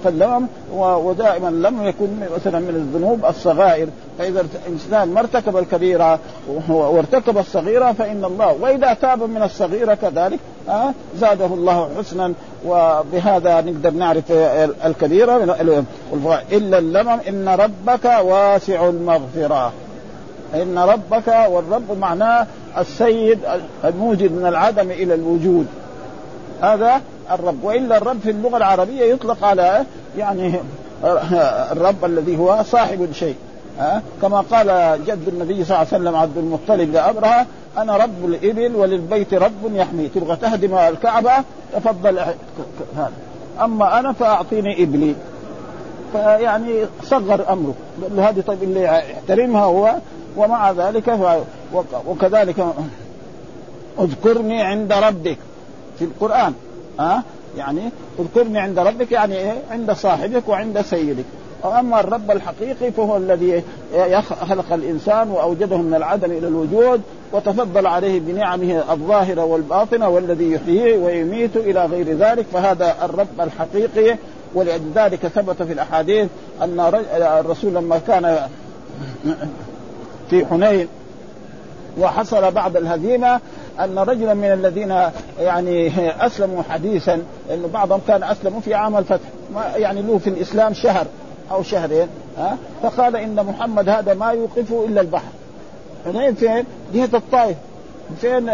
فاللمم 0.03 0.47
ودائما 0.75 1.47
لم 1.47 1.85
يكن 1.85 2.07
مثلا 2.35 2.59
من 2.59 2.69
الذنوب 2.69 3.25
الصغائر. 3.25 3.87
فإذا 4.19 4.45
الإنسان 4.65 5.07
ما 5.13 5.19
ارتكب 5.19 5.57
الكبيرة 5.57 6.19
وارتكب 6.69 7.37
الصغيرة 7.37 7.91
فإن 7.91 8.25
الله 8.25 8.57
وإذا 8.61 8.93
تاب 8.93 9.23
من 9.23 9.43
الصغيرة 9.43 9.93
كذلك 9.93 10.39
زاده 11.19 11.45
الله 11.45 11.89
حسنا. 11.97 12.33
وبهذا 12.65 13.61
نقدر 13.61 13.91
نعرف 13.91 14.31
الكبيرة 14.85 15.57
إلا 16.51 16.77
اللمم 16.79 17.19
إن 17.27 17.49
ربك 17.49 18.05
واسع 18.05 18.89
المغفرة. 18.89 19.71
إن 20.55 20.77
ربك 20.77 21.27
والرب 21.27 21.97
معناه 21.99 22.47
السيد 22.77 23.39
الموجد 23.85 24.31
من 24.31 24.45
العدم 24.45 24.91
إلى 24.91 25.13
الوجود. 25.13 25.67
هذا 26.61 27.01
الرب 27.31 27.63
وإلا 27.63 27.97
الرب 27.97 28.19
في 28.19 28.29
اللغة 28.29 28.57
العربية 28.57 29.13
يطلق 29.13 29.43
على 29.43 29.85
يعني 30.17 30.53
الرب 31.71 32.05
الذي 32.05 32.37
هو 32.37 32.63
صاحب 32.63 33.03
الشيء 33.03 33.35
ها؟ 33.79 34.01
كما 34.21 34.39
قال 34.39 34.99
جد 35.05 35.27
النبي 35.27 35.65
صلى 35.65 35.77
الله 35.77 35.77
عليه 35.77 35.87
وسلم 35.87 36.15
عبد 36.15 36.37
المطلب 36.37 36.93
لأبرهة 36.93 37.45
أنا 37.77 37.97
رب 37.97 38.25
الإبل 38.25 38.75
وللبيت 38.75 39.33
رب 39.33 39.75
يحمي. 39.75 40.07
تبغى 40.07 40.35
تهدم 40.35 40.75
الكعبة؟ 40.75 41.31
تفضل. 41.73 42.19
هذا 42.97 43.11
أما 43.61 43.99
أنا 43.99 44.13
فأعطيني 44.13 44.83
إبلي. 44.83 45.15
فيعني 46.13 46.85
صغر 47.03 47.53
أمره. 47.53 47.73
قال 48.03 48.15
له 48.15 48.29
هذه 48.29 48.41
طيب 48.41 48.63
اللي 48.63 48.83
يحترمها 48.83 49.63
هو 49.63 49.95
ومع 50.37 50.71
ذلك 50.71 51.19
وكذلك 52.07 52.65
اذكرني 53.99 54.61
عند 54.61 54.93
ربك. 54.93 55.37
في 55.99 56.05
القرآن. 56.05 56.53
ها؟ 56.99 57.23
يعني 57.57 57.81
اذكرني 58.19 58.59
عند 58.59 58.79
ربك 58.79 59.11
يعني 59.11 59.35
إيه؟ 59.35 59.53
عند 59.71 59.91
صاحبك 59.91 60.49
وعند 60.49 60.81
سيدك. 60.81 61.25
وأما 61.63 61.99
الرب 61.99 62.31
الحقيقي 62.31 62.91
فهو 62.91 63.17
الذي 63.17 63.63
خلق 64.47 64.73
الإنسان 64.73 65.31
وأوجده 65.31 65.77
من 65.77 65.93
العدم 65.93 66.31
إلى 66.31 66.47
الوجود 66.47 67.01
وتفضل 67.31 67.87
عليه 67.87 68.19
بنعمه 68.19 68.83
الظاهرة 68.93 69.45
والباطنة 69.45 70.09
والذي 70.09 70.51
يحييه 70.51 70.97
ويميت 70.97 71.57
إلى 71.57 71.85
غير 71.85 72.17
ذلك. 72.17 72.45
فهذا 72.53 72.95
الرب 73.05 73.41
الحقيقي 73.41 74.17
ولذلك 74.55 75.27
ثبت 75.27 75.63
في 75.63 75.73
الأحاديث 75.73 76.29
أن 76.61 76.79
الرسول 77.39 77.73
لما 77.73 77.97
كان 77.97 78.37
في 80.29 80.45
حنين 80.45 80.87
وحصل 81.99 82.51
بعد 82.51 82.77
الهزيمة 82.77 83.39
أن 83.79 83.99
رجلا 83.99 84.33
من 84.33 84.51
الذين 84.51 84.95
يعني 85.39 85.91
أسلموا 86.25 86.63
حديثا 86.69 87.21
انه 87.53 87.67
بعضهم 87.73 88.01
كان 88.07 88.23
أسلموا 88.23 88.61
في 88.61 88.73
عام 88.73 88.97
الفتح 88.97 89.25
يعني 89.75 90.01
له 90.01 90.17
في 90.17 90.29
الإسلام 90.29 90.73
شهر 90.73 91.05
أو 91.51 91.63
شهرين 91.63 92.07
ها؟ 92.37 92.57
فقال 92.83 93.15
إن 93.15 93.45
محمد 93.45 93.89
هذا 93.89 94.13
ما 94.13 94.31
يوقفه 94.31 94.85
إلا 94.85 95.01
البحر. 95.01 95.31
حنين 96.05 96.35
فين؟ 96.35 96.65
جهة 96.93 97.09
الطائف. 97.13 97.57
فين؟ 98.21 98.47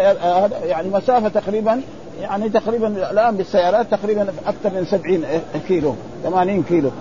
يعني 0.64 0.90
مسافة 0.90 1.28
تقريبا 1.28 1.82
يعني 2.22 2.50
تقريبا 2.50 2.88
الآن 3.12 3.38
بالسيارات 3.38 3.92
تقريبا 3.92 4.28
أكثر 4.46 4.70
من 4.70 4.86
70 4.86 5.24
كيلو 5.68 5.96
80 6.24 6.64
كيلو. 6.64 6.92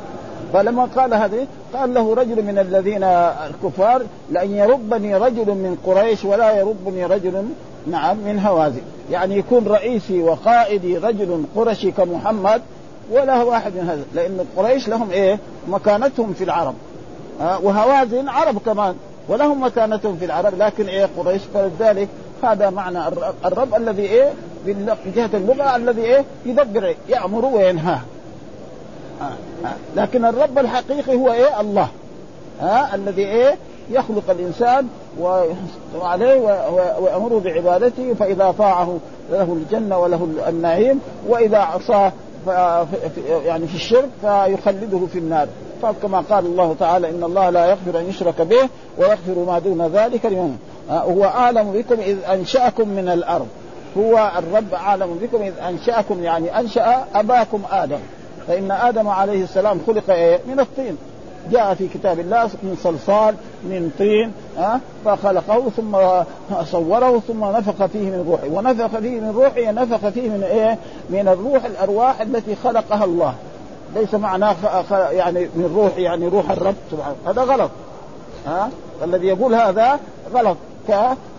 فلما 0.52 0.84
قال 0.84 1.14
هذه 1.14 1.46
قال 1.74 1.94
له 1.94 2.14
رجل 2.14 2.42
من 2.42 2.58
الذين 2.58 3.04
الكفار 3.04 4.02
لأن 4.30 4.50
يربني 4.54 5.16
رجل 5.16 5.46
من 5.46 5.76
قريش 5.86 6.24
ولا 6.24 6.52
يربني 6.58 7.06
رجل 7.06 7.44
نعم 7.86 8.16
من 8.16 8.38
هوازن. 8.38 8.82
يعني 9.10 9.38
يكون 9.38 9.66
رئيسي 9.66 10.22
وقائدي 10.22 10.98
رجل 10.98 11.44
قرشي 11.56 11.90
كمحمد 11.90 12.62
ولا 13.10 13.42
واحد 13.42 13.72
من 13.74 13.88
هذا. 13.88 14.04
لأن 14.14 14.46
قريش 14.56 14.88
لهم 14.88 15.10
إيه؟ 15.10 15.38
مكانتهم 15.68 16.32
في 16.32 16.44
العرب. 16.44 16.74
أه 17.40 17.60
وهوازن 17.60 18.28
عرب 18.28 18.58
كمان 18.58 18.94
ولهم 19.28 19.62
مكانتهم 19.62 20.16
في 20.16 20.24
العرب. 20.24 20.58
لكن 20.58 20.86
إيه؟ 20.86 21.08
قريش 21.18 21.42
فلذلك 21.54 22.08
هذا 22.42 22.70
معنى 22.70 23.08
الرب, 23.08 23.34
الرب 23.44 23.74
الذي 23.74 24.02
إيه؟ 24.02 24.32
من 24.66 24.96
جهة 25.16 25.30
اللغة 25.34 25.76
الذي 25.76 26.02
إيه؟ 26.02 26.24
يدبر 26.46 26.94
يأمر 27.08 27.44
وينهى. 27.44 27.98
آه 29.20 29.24
آه 29.64 29.74
لكن 29.96 30.24
الرب 30.24 30.58
الحقيقي 30.58 31.16
هو 31.16 31.32
إيه؟ 31.32 31.60
الله. 31.60 31.88
ها 32.60 32.92
آه 32.92 32.94
الذي 32.94 33.24
إيه؟ 33.24 33.56
يخلق 33.90 34.30
الإنسان 34.30 34.86
وعليه 36.00 36.40
ويأمره 37.00 37.40
بعبادته 37.44 38.14
فإذا 38.14 38.54
طاعه 38.58 38.96
له 39.32 39.42
الجنة 39.52 39.98
وله 39.98 40.28
النعيم 40.48 41.00
وإذا 41.28 41.58
عصاه 41.58 42.12
يعني 43.44 43.66
في 43.66 43.74
الشرك 43.74 44.08
فيخلده 44.20 45.00
في 45.12 45.18
النار. 45.18 45.48
فكما 45.82 46.20
قال 46.20 46.46
الله 46.46 46.76
تعالى 46.80 47.10
إن 47.10 47.24
الله 47.24 47.50
لا 47.50 47.66
يغفر 47.66 47.98
أن 48.00 48.08
يشرك 48.08 48.42
به 48.42 48.68
ويغفر 48.98 49.38
ما 49.46 49.58
دون 49.58 49.86
ذلك 49.86 50.26
لمن 50.26 50.56
هو 50.90 51.24
أعلم 51.24 51.72
بكم 51.72 52.00
إذ 52.00 52.16
أنشأكم 52.24 52.88
من 52.88 53.08
الأرض. 53.08 53.46
هو 53.98 54.32
الرب 54.38 54.74
أعلم 54.74 55.18
بكم 55.22 55.42
إذ 55.42 55.52
أنشأكم 55.68 56.22
يعني 56.22 56.58
أنشأ 56.58 57.04
أباكم 57.14 57.62
آدم. 57.70 57.98
فإن 58.48 58.70
آدم 58.70 59.08
عليه 59.08 59.44
السلام 59.44 59.80
خلق 59.86 60.10
إيه؟ 60.10 60.40
من 60.46 60.60
الطين. 60.60 60.96
جاء 61.52 61.74
في 61.74 61.88
كتاب 61.88 62.20
الله 62.20 62.44
من 62.44 62.76
صلصال 62.82 63.34
من 63.64 63.90
طين 63.98 64.32
أه؟ 64.58 64.80
فخلقه 65.04 65.70
ثم 65.76 65.96
صوره 66.64 67.22
ثم 67.28 67.44
نفخ 67.44 67.86
فيه 67.86 68.10
من 68.10 68.24
روحه 68.28 68.48
ونفخ 68.58 68.98
فيه 68.98 69.20
من 69.20 69.30
روحه 69.36 69.72
نفخ 69.72 70.08
فيه 70.08 70.28
من 70.28 70.42
إيه؟ 70.42 70.78
من 71.10 71.28
الروح 71.28 71.64
الأرواح 71.64 72.20
التي 72.20 72.54
خلقها 72.54 73.04
الله 73.04 73.34
ليس 73.94 74.14
معناه 74.14 74.56
يعني 75.10 75.48
من 75.54 75.72
روح 75.76 75.96
يعني 75.96 76.28
روح 76.28 76.50
الرب 76.50 76.74
سبحانه 76.90 77.16
هذا 77.26 77.42
غلط 77.42 77.70
ها؟ 78.46 78.70
الذي 79.04 79.26
يقول 79.26 79.54
هذا 79.54 79.98
غلط 80.34 80.56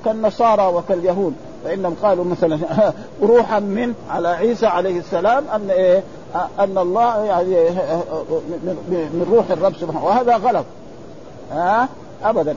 كالنصارى 0.06 0.68
وكاليهود 0.68 1.34
فإنهم 1.64 1.96
قالوا 2.04 2.26
مثلا 2.26 2.58
روحا 3.22 3.60
من 3.60 3.94
على 4.10 4.28
عيسى 4.28 4.66
عليه 4.66 5.00
السلام 5.00 5.44
أن 5.56 5.70
إيه 5.70 6.04
أن 6.36 6.78
الله 6.78 7.24
يعني 7.24 7.70
من 8.88 9.28
روح 9.32 9.52
الرب 9.52 9.74
سبحانه 9.76 10.06
وهذا 10.06 10.38
غلط. 10.38 10.66
ها؟ 11.52 11.90
ابدا. 12.24 12.56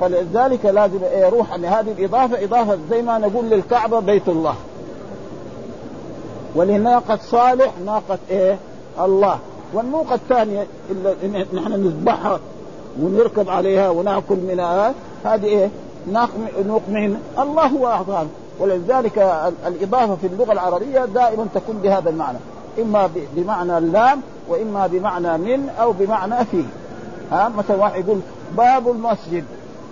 فلذلك 0.00 0.64
لازم 0.64 0.98
إيه 1.04 1.28
روح 1.28 1.52
هذه 1.52 1.92
الإضافة 1.98 2.44
إضافة 2.44 2.78
زي 2.90 3.02
ما 3.02 3.18
نقول 3.18 3.44
للكعبة 3.44 4.00
بيت 4.00 4.28
الله. 4.28 4.54
ولناقة 6.54 7.18
صالح 7.22 7.72
ناقة 7.86 8.18
إيه؟ 8.30 8.58
الله. 9.00 9.38
والنوقة 9.72 10.14
الثانية 10.14 10.66
اللي 10.90 11.46
نحن 11.52 11.72
نذبحها 11.72 12.40
ونركب 13.02 13.50
عليها 13.50 13.88
ونأكل 13.90 14.36
منها 14.48 14.94
هذه 15.24 15.44
إيه؟ 15.44 15.70
نوق 16.66 16.82
من 16.88 17.20
الله 17.38 17.66
هو 17.66 17.86
اعطانا 17.86 18.28
ولذلك 18.60 19.18
الإضافة 19.66 20.16
في 20.16 20.26
اللغة 20.26 20.52
العربية 20.52 21.04
دائما 21.04 21.46
تكون 21.54 21.78
بهذا 21.82 22.10
المعنى. 22.10 22.38
إما 22.78 23.10
بمعنى 23.36 23.78
اللام 23.78 24.20
وإما 24.48 24.86
بمعنى 24.86 25.38
من 25.38 25.68
أو 25.80 25.92
بمعنى 25.92 26.44
في. 26.44 26.64
ها 27.32 27.48
مثلا 27.58 27.76
واحد 27.76 28.04
يقول 28.04 28.20
باب 28.56 28.88
المسجد. 28.88 29.44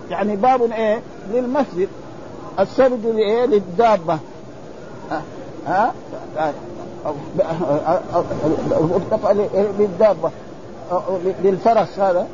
يعني 0.09 0.35
باب 0.35 0.71
إيه؟ 0.71 1.01
للمسجد. 1.33 1.87
السرج 2.59 3.05
لإيه؟ 3.05 3.45
للدابة. 3.45 4.17
ها 5.67 5.91
للدابة. 9.79 10.31
للفرس 11.43 11.99
هذا. 11.99 12.27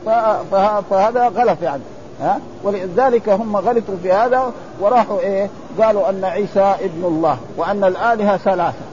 فهذا 0.90 1.28
غلط 1.28 1.62
يعني. 1.62 1.84
ها؟ 2.22 2.40
ولذلك 2.64 3.30
هم 3.30 3.58
غلطوا 3.58 3.96
في 4.04 4.12
هذا 4.12 4.52
وراحوا 4.80 5.20
إيه؟ 5.20 5.50
قالوا 5.82 6.10
أن 6.10 6.26
عيسى 6.26 6.76
ابن 6.82 7.06
الله 7.06 7.38
وأن 7.58 7.84
الآلهة 7.84 8.38
ثلاثة. 8.38 8.93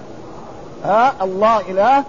ها 0.84 1.12
الله 1.22 1.60
إله 1.60 2.04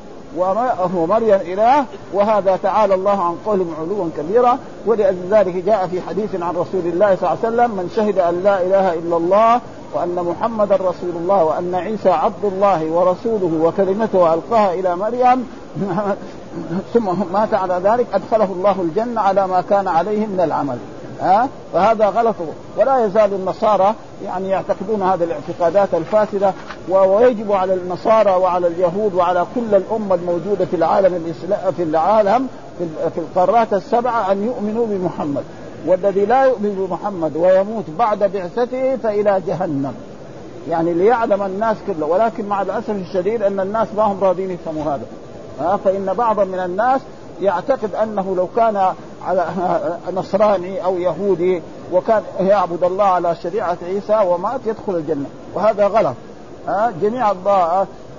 ومريم 0.95 1.33
إله 1.33 1.85
وهذا 2.13 2.59
تعالى 2.63 2.93
الله 2.93 3.23
عن 3.23 3.35
قولهم 3.45 3.73
علوا 3.79 4.09
كبيرا. 4.17 4.57
ولذلك 4.85 5.55
جاء 5.65 5.87
في 5.87 6.01
حديث 6.01 6.35
عن 6.35 6.55
رسول 6.55 6.81
الله 6.85 7.15
صلى 7.15 7.29
الله 7.29 7.29
عليه 7.29 7.47
وسلم 7.47 7.71
من 7.71 7.91
شهد 7.95 8.19
أن 8.19 8.43
لا 8.43 8.61
إله 8.61 8.93
إلا 8.93 9.17
الله 9.17 9.61
وأن 9.93 10.15
محمدا 10.15 10.75
رسول 10.75 11.15
الله 11.15 11.43
وأن 11.43 11.75
عيسى 11.75 12.09
عبد 12.09 12.43
الله 12.43 12.85
ورسوله 12.85 13.59
وكلمته 13.63 14.33
ألقاها 14.33 14.73
إلى 14.73 14.95
مريم 14.95 15.47
ثم 16.93 17.05
مات 17.33 17.53
على 17.53 17.81
ذلك 17.83 18.07
أدخله 18.13 18.43
الله 18.51 18.81
الجنة 18.81 19.21
على 19.21 19.47
ما 19.47 19.61
كان 19.61 19.87
عليه 19.87 20.25
من 20.25 20.39
العمل. 20.39 20.77
ها؟ 21.21 21.49
فهذا 21.73 22.05
غلط. 22.05 22.35
ولا 22.77 23.05
يزال 23.05 23.33
النصارى 23.33 23.93
يعني 24.25 24.49
يعتقدون 24.49 25.01
هذه 25.01 25.23
الاعتقادات 25.23 25.93
الفاسدة 25.93 26.53
ويجب 26.89 27.51
على 27.51 27.73
النصارى 27.73 28.31
وعلى 28.31 28.67
اليهود 28.67 29.13
وعلى 29.13 29.45
كل 29.55 29.75
الأمة 29.75 30.15
الموجودة 30.15 30.65
في 30.65 30.75
العالم 30.75 31.15
الاسلام 31.15 31.71
في 31.71 31.83
العالم 31.83 32.47
في 33.13 33.17
القارات 33.17 33.73
السبعة 33.73 34.31
أن 34.31 34.45
يؤمنوا 34.45 34.87
بمحمد. 34.87 35.43
والذي 35.85 36.25
لا 36.25 36.43
يؤمن 36.43 36.87
بمحمد 36.87 37.37
ويموت 37.37 37.85
بعد 37.99 38.19
بعثته 38.23 38.95
فإلى 38.95 39.41
جهنم. 39.47 39.93
يعني 40.69 40.93
ليعلم 40.93 41.43
الناس 41.43 41.77
كله. 41.87 42.05
ولكن 42.05 42.45
مع 42.45 42.61
الأسف 42.61 42.89
الشديد 42.89 43.43
أن 43.43 43.59
الناس 43.59 43.87
ما 43.97 44.03
هم 44.03 44.23
راضين 44.23 44.51
يفهموا 44.51 44.83
هذا. 44.83 45.05
فإن 45.77 46.13
بعضا 46.13 46.43
من 46.43 46.59
الناس 46.59 47.01
يعتقد 47.41 47.95
أنه 47.95 48.35
لو 48.35 48.47
كان 48.55 48.93
على 49.25 49.47
نصراني 50.13 50.83
أو 50.83 50.97
يهودي 50.97 51.61
وكان 51.93 52.23
يعبد 52.39 52.83
الله 52.83 53.03
على 53.03 53.35
شريعة 53.35 53.77
عيسى 53.83 54.19
ومات 54.25 54.61
يدخل 54.65 54.95
الجنة. 54.95 55.25
وهذا 55.55 55.87
غلط. 55.87 56.15
ها 56.67 56.93
جميع 57.01 57.31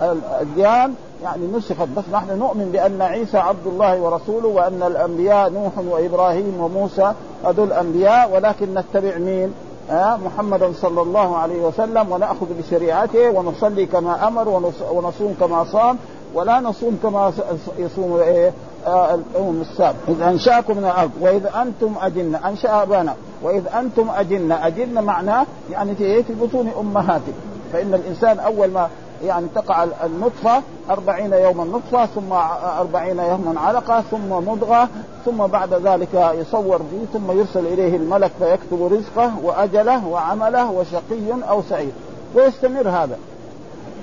الأديان 0.02 0.94
يعني 1.22 1.46
نسخت 1.46 1.88
بس 1.96 2.04
نحن 2.12 2.38
نؤمن 2.38 2.70
بأن 2.72 3.02
عيسى 3.02 3.38
عبد 3.38 3.66
الله 3.66 4.00
ورسوله 4.00 4.48
وأن 4.48 4.82
الأنبياء 4.82 5.50
نوح 5.50 5.72
وإبراهيم 5.78 6.60
وموسى 6.60 7.12
هذول 7.44 7.72
انبياء 7.72 8.30
ولكن 8.34 8.74
نتبع 8.74 9.18
مين؟ 9.18 9.54
آه 9.90 10.16
محمدا 10.16 10.72
صلى 10.72 11.02
الله 11.02 11.36
عليه 11.36 11.62
وسلم 11.62 12.12
ونأخذ 12.12 12.46
بشريعته 12.58 13.30
ونصلي 13.30 13.86
كما 13.86 14.28
أمر 14.28 14.48
ونصوم 14.92 15.36
كما 15.40 15.64
صام 15.64 15.98
ولا 16.34 16.60
نصوم 16.60 16.98
كما 17.02 17.32
يصوم 17.78 18.20
إيه؟ 18.20 18.52
آه 18.86 19.14
الامم 19.14 19.60
السابقه 19.60 19.96
إذ 20.08 20.22
أنشأكم 20.22 20.76
من 20.76 20.84
الأرض 20.84 21.10
وإذ 21.20 21.46
أنتم 21.46 21.94
أجنة 22.00 22.48
أنشأ 22.48 22.82
أبانا 22.82 23.14
وإذ 23.42 23.62
أنتم 23.78 24.10
أجنة. 24.10 24.66
أجنة 24.66 25.00
معناه 25.00 25.46
يعني 25.70 25.94
في 25.94 26.22
في 26.22 26.34
بطون 26.34 26.70
امهاتكم 26.80 27.32
فإن 27.72 27.94
الإنسان 27.94 28.38
أول 28.38 28.70
ما 28.70 28.88
يعني 29.24 29.46
تقع 29.54 29.86
النطفة 30.04 30.62
أربعين 30.90 31.32
يوما 31.32 31.64
نطفة 31.64 32.06
ثم 32.06 32.32
أربعين 32.78 33.18
يوما 33.18 33.60
علقة 33.60 34.00
ثم 34.10 34.28
مضغة 34.30 34.88
ثم 35.24 35.46
بعد 35.46 35.74
ذلك 35.74 36.34
يصور 36.34 36.78
فيه 36.78 37.18
ثم 37.18 37.38
يرسل 37.38 37.66
إليه 37.66 37.96
الملك 37.96 38.30
فيكتب 38.38 38.92
رزقه 38.92 39.32
وأجله 39.42 40.06
وعمله 40.06 40.70
وشقي 40.70 41.48
أو 41.48 41.62
سعيد. 41.70 41.92
ويستمر 42.34 42.88
هذا. 42.88 43.18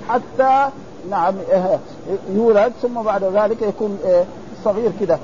حتى 0.08 0.68
نعم 1.10 1.34
يولد 2.30 2.72
ثم 2.82 3.02
بعد 3.02 3.24
ذلك 3.24 3.62
يكون 3.62 3.98
صغير 4.64 4.92
كده 5.00 5.18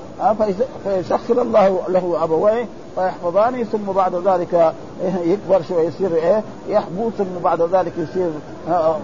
فيسخر 0.84 1.42
الله 1.42 1.80
له 1.88 2.24
أبويه 2.24 2.66
فيحفظانه 2.96 3.64
ثم 3.64 3.92
بعد 3.92 4.14
ذلك 4.14 4.72
يكبر 5.24 5.62
شوي 5.68 5.82
يصير 5.84 6.14
إيه 6.14 6.42
يحبو 6.68 7.10
ثم 7.10 7.24
بعد 7.44 7.62
ذلك 7.62 7.92
يصير 7.98 8.30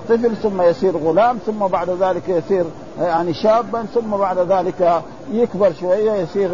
طفل 0.09 0.37
ثم 0.37 0.63
يصير 0.63 0.97
غلام 0.97 1.39
ثم 1.47 1.67
بعد 1.67 1.91
ذلك 1.91 2.29
يصير 2.29 2.65
يعني 3.01 3.35
شابا 3.35 3.87
ثم 3.95 4.11
بعد 4.17 4.39
ذلك 4.39 5.03
يكبر 5.33 5.73
شوية 5.81 6.13
يصير 6.13 6.51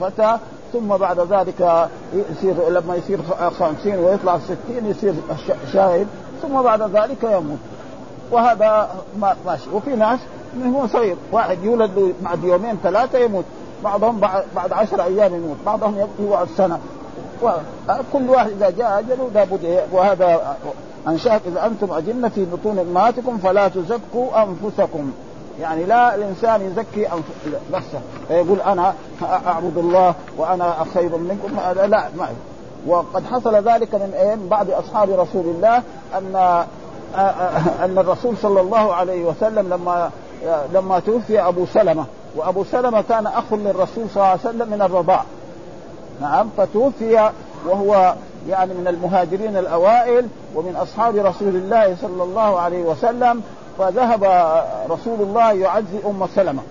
فتى 0.00 0.38
ثم 0.72 0.88
بعد 0.96 1.20
ذلك 1.20 1.88
يصير 2.32 2.68
لما 2.68 2.96
يصير 2.96 3.18
خمسين 3.58 3.98
ويطلع 3.98 4.38
ستين 4.38 4.86
يصير 4.86 5.14
شاهد 5.72 6.06
ثم 6.42 6.62
بعد 6.62 6.82
ذلك 6.82 7.22
يموت. 7.22 7.58
وهذا 8.32 8.88
ماشي. 9.46 9.70
وفي 9.72 9.90
ناس 9.90 10.20
هو 10.66 10.86
صغير. 10.86 11.16
واحد 11.32 11.64
يولد 11.64 12.14
بعد 12.22 12.44
يومين 12.44 12.78
ثلاثة 12.82 13.18
يموت. 13.18 13.44
بعضهم 13.84 14.20
بعد 14.56 14.72
عشر 14.72 15.04
أيام 15.04 15.34
يموت. 15.34 15.56
بعضهم 15.66 16.06
يقعد 16.20 16.48
سنة. 16.56 16.78
كل 18.12 18.30
واحد 18.30 18.50
إذا 18.50 18.70
جاء 18.70 18.98
اجله 18.98 19.30
لابد 19.34 19.80
وهذا 19.92 20.56
انشاك 21.08 21.40
إذا 21.46 21.66
أنتم 21.66 21.92
أجنة 21.92 22.28
في 22.28 22.44
بطون 22.44 22.78
أمهاتكم 22.78 23.38
فلا 23.38 23.68
تزكوا 23.68 24.42
أنفسكم. 24.42 25.12
يعني 25.60 25.84
لا 25.84 26.14
الإنسان 26.14 26.60
يزكي 26.60 27.08
نفسه. 27.72 28.00
فيقول 28.28 28.60
أنا 28.60 28.94
أعبد 29.22 29.78
الله 29.78 30.14
وأنا 30.38 30.74
خير 30.94 31.16
منكم. 31.16 31.58
هذا 31.58 31.86
لا 31.86 32.04
ما 32.16 32.28
وقد 32.86 33.24
حصل 33.26 33.54
ذلك 33.54 33.94
من 33.94 34.46
بعض 34.50 34.70
أصحاب 34.70 35.10
رسول 35.10 35.44
الله 35.46 35.82
أن 36.18 36.64
أن 37.84 37.98
الرسول 37.98 38.36
صلى 38.36 38.60
الله 38.60 38.94
عليه 38.94 39.24
وسلم 39.24 39.68
لما 39.68 40.10
لما 40.72 40.98
توفي 40.98 41.40
أبو 41.40 41.66
سلمة 41.66 42.04
وأبو 42.36 42.64
سلمة 42.64 43.04
كان 43.08 43.26
أخ 43.26 43.52
للرسول 43.52 44.04
صلى 44.14 44.16
الله 44.16 44.26
عليه 44.26 44.40
وسلم 44.40 44.70
من 44.70 44.82
الرضاع. 44.82 45.24
نعم 46.20 46.48
فتوفي 46.56 47.30
وهو 47.66 48.14
يعني 48.48 48.74
من 48.74 48.88
المهاجرين 48.88 49.56
الأوائل 49.56 50.28
ومن 50.54 50.76
أصحاب 50.76 51.16
رسول 51.16 51.48
الله 51.48 51.96
صلى 52.02 52.22
الله 52.22 52.60
عليه 52.60 52.82
وسلم 52.82 53.42
فذهب 53.78 54.24
رسول 54.90 55.20
الله 55.20 55.52
يعزي 55.52 55.98
أم 56.06 56.26
سلمة. 56.34 56.62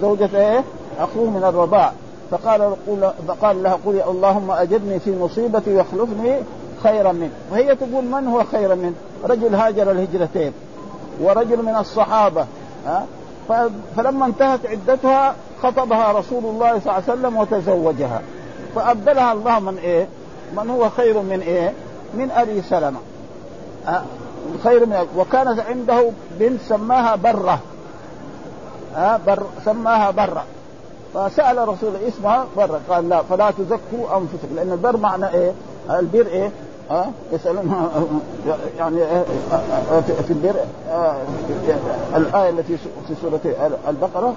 زوجة 0.00 0.30
إيه؟ 0.34 0.64
أخوه 1.00 1.30
من 1.30 1.44
الرضاع. 1.44 1.92
فقال 2.30 2.72
فقال 3.28 3.62
لها 3.62 3.78
قولي 3.84 4.04
اللهم 4.04 4.50
أجرني 4.50 5.00
في 5.00 5.18
مصيبتي 5.18 5.76
واخلفني 5.76 6.36
خيرا 6.82 7.12
منه. 7.12 7.30
وهي 7.52 7.76
تقول 7.76 8.04
من 8.04 8.26
هو 8.26 8.44
خيرا 8.44 8.74
منه؟ 8.74 8.94
رجل 9.24 9.54
هاجر 9.54 9.90
الهجرتين 9.90 10.52
ورجل 11.20 11.62
من 11.62 11.76
الصحابة 11.76 12.46
ها 12.86 13.06
فلما 13.96 14.26
انتهت 14.26 14.60
عدتها 14.66 15.34
خطبها 15.62 16.12
رسول 16.12 16.44
الله 16.44 16.68
صلى 16.68 16.80
الله 16.80 16.92
عليه 16.92 17.04
وسلم 17.04 17.36
وتزوجها 17.36 18.22
فأبدلها 18.74 19.32
الله 19.32 19.60
من 19.60 19.78
إيه؟ 19.78 20.08
من 20.56 20.70
هو 20.70 20.90
خير 20.90 21.22
من 21.22 21.40
إيه؟ 21.40 21.72
من 22.14 22.30
أبي 22.30 22.62
سلمة 22.62 22.98
خير 24.64 24.86
من 24.86 25.06
وكانت 25.16 25.60
عنده 25.60 26.10
بنت 26.38 26.60
سماها 26.68 27.16
برة 27.16 27.58
ها 28.94 29.20
بر 29.26 29.42
سماها 29.64 30.10
برة 30.10 30.44
فسأل 31.14 31.68
رسول 31.68 31.92
اسمها 32.08 32.46
برة 32.56 32.80
قال 32.88 33.08
لا 33.08 33.22
فلا 33.22 33.50
تزكوا 33.50 34.16
أنفسكم 34.16 34.56
لأن 34.56 34.72
البر 34.72 34.96
معنى 34.96 35.28
إيه؟ 35.28 35.52
البر 35.90 36.26
إيه؟ 36.26 36.50
ها؟ 36.90 37.10
يسألون 37.32 37.90
يعني 38.78 38.96
في 40.26 40.30
البر 40.30 40.54
الآية 42.16 42.50
التي 42.50 42.76
في 43.08 43.14
سورة 43.22 43.40
البقرة. 43.88 44.34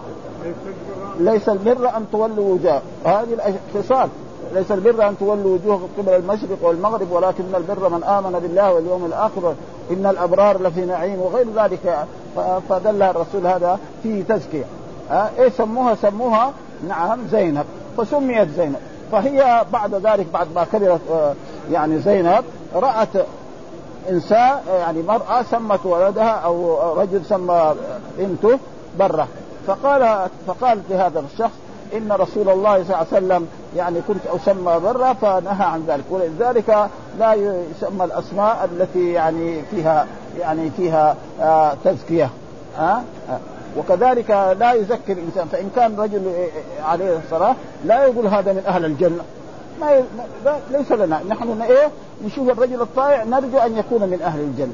ليس 1.19 1.49
البر 1.49 1.89
أن 1.97 2.05
تولوا 2.12 2.53
وجوه 2.53 2.81
هذه 3.05 3.53
الخصال 3.75 4.10
ليس 4.53 4.71
البر 4.71 5.07
أن 5.10 5.17
تولوا 5.19 5.53
وجوهكم 5.53 5.88
قبل 5.97 6.13
المشرق 6.13 6.57
والمغرب 6.62 7.12
ولكن 7.12 7.43
البر 7.55 7.89
من 7.89 8.03
آمن 8.03 8.39
بالله 8.39 8.73
واليوم 8.73 9.05
الآخر. 9.05 9.53
إن 9.91 10.05
الأبرار 10.05 10.62
لفي 10.62 10.86
نعيم 10.86 11.21
وغير 11.21 11.45
ذلك. 11.55 12.05
فدل 12.69 13.01
الرسول 13.01 13.47
هذا 13.47 13.79
في 14.03 14.23
تزكية. 14.23 14.65
إيه 15.12 15.49
سموها؟ 15.49 15.95
سموها 15.95 16.51
نعم 16.88 17.19
زينب. 17.31 17.65
فسميت 17.97 18.49
زينب. 18.49 18.79
فهي 19.12 19.65
بعد 19.73 19.95
ذلك 19.95 20.27
بعد 20.33 20.47
ما 20.55 20.63
كبرت 20.73 21.36
يعني 21.71 21.99
زينب 21.99 22.43
رأت 22.75 23.08
إنسان 24.10 24.60
يعني 24.80 25.01
مرأة 25.01 25.43
سمت 25.51 25.86
ولدها 25.86 26.30
أو 26.30 26.77
رجل 27.01 27.25
سمى 27.25 27.75
بنته 28.17 28.60
برة. 28.99 29.27
فقال 29.67 30.30
فقالت 30.47 30.84
لهذا 30.89 31.19
الشخص 31.19 31.53
إن 31.93 32.12
رسول 32.12 32.49
الله 32.49 32.84
صلى 32.84 32.84
الله 32.84 32.95
عليه 32.95 33.08
وسلم 33.08 33.47
يعني 33.75 34.01
كنت 34.08 34.21
أسمى 34.36 34.80
برة 34.84 35.13
فنهى 35.13 35.65
عن 35.65 35.84
ذلك. 35.88 36.03
ولذلك 36.10 36.89
لا 37.19 37.34
يسمى 37.34 38.03
الأسماء 38.06 38.69
التي 38.71 39.12
يعني 39.12 39.62
فيها 39.71 40.08
يعني 40.39 40.69
فيها 40.69 41.15
آه 41.41 41.73
تزكية. 41.86 42.30
ها 42.77 43.03
آه؟ 43.30 43.39
وكذلك 43.77 44.56
لا 44.60 44.73
يزكي 44.73 45.12
الإنسان 45.13 45.47
فإن 45.51 45.69
كان 45.75 45.95
رجل 45.99 46.32
عليه 46.84 47.19
الصلاة 47.25 47.56
لا 47.86 48.06
يقول 48.06 48.27
هذا 48.27 48.53
من 48.53 48.63
أهل 48.67 48.86
الجنة. 48.86 49.23
ما. 49.79 50.03
ليس 50.71 50.91
لنا. 50.91 51.21
نحن 51.29 51.61
إيه؟ 51.61 51.89
نشوف 52.25 52.49
الرجل 52.49 52.81
الطائع 52.81 53.23
نرجو 53.23 53.57
أن 53.57 53.77
يكون 53.77 54.01
من 54.01 54.21
أهل 54.21 54.39
الجنة. 54.39 54.73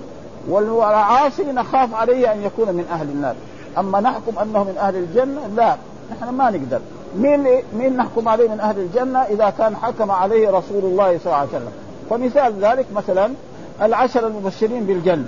والعاصي 0.49 1.43
نخاف 1.43 1.93
عليه 1.95 2.33
أن 2.33 2.43
يكون 2.43 2.67
من 2.67 2.85
أهل 2.91 3.09
النار. 3.09 3.35
أما 3.77 3.99
نحكم 3.99 4.39
أنه 4.39 4.63
من 4.63 4.77
أهل 4.77 4.95
الجنة؟ 4.95 5.41
لا. 5.55 5.75
نحن 6.11 6.29
ما 6.29 6.51
نقدر. 6.51 6.79
مين 7.17 7.63
مين 7.77 7.97
نحكم 7.97 8.29
عليه 8.29 8.49
من 8.49 8.59
أهل 8.59 8.79
الجنة؟ 8.79 9.19
إذا 9.19 9.49
كان 9.49 9.75
حكم 9.75 10.11
عليه 10.11 10.49
رسول 10.49 10.83
الله 10.83 11.17
صلى 11.17 11.25
الله 11.25 11.35
عليه 11.35 11.49
وسلم. 11.49 11.71
فمثال 12.09 12.53
ذلك 12.61 12.85
مثلا 12.95 13.33
العشر 13.81 14.27
المبشرين 14.27 14.83
بالجنة. 14.83 15.27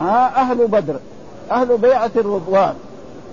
ها؟ 0.00 0.40
أهل 0.40 0.66
بدر. 0.66 0.96
أهل 1.50 1.76
بيعة 1.76 2.10
الرضوان. 2.16 2.74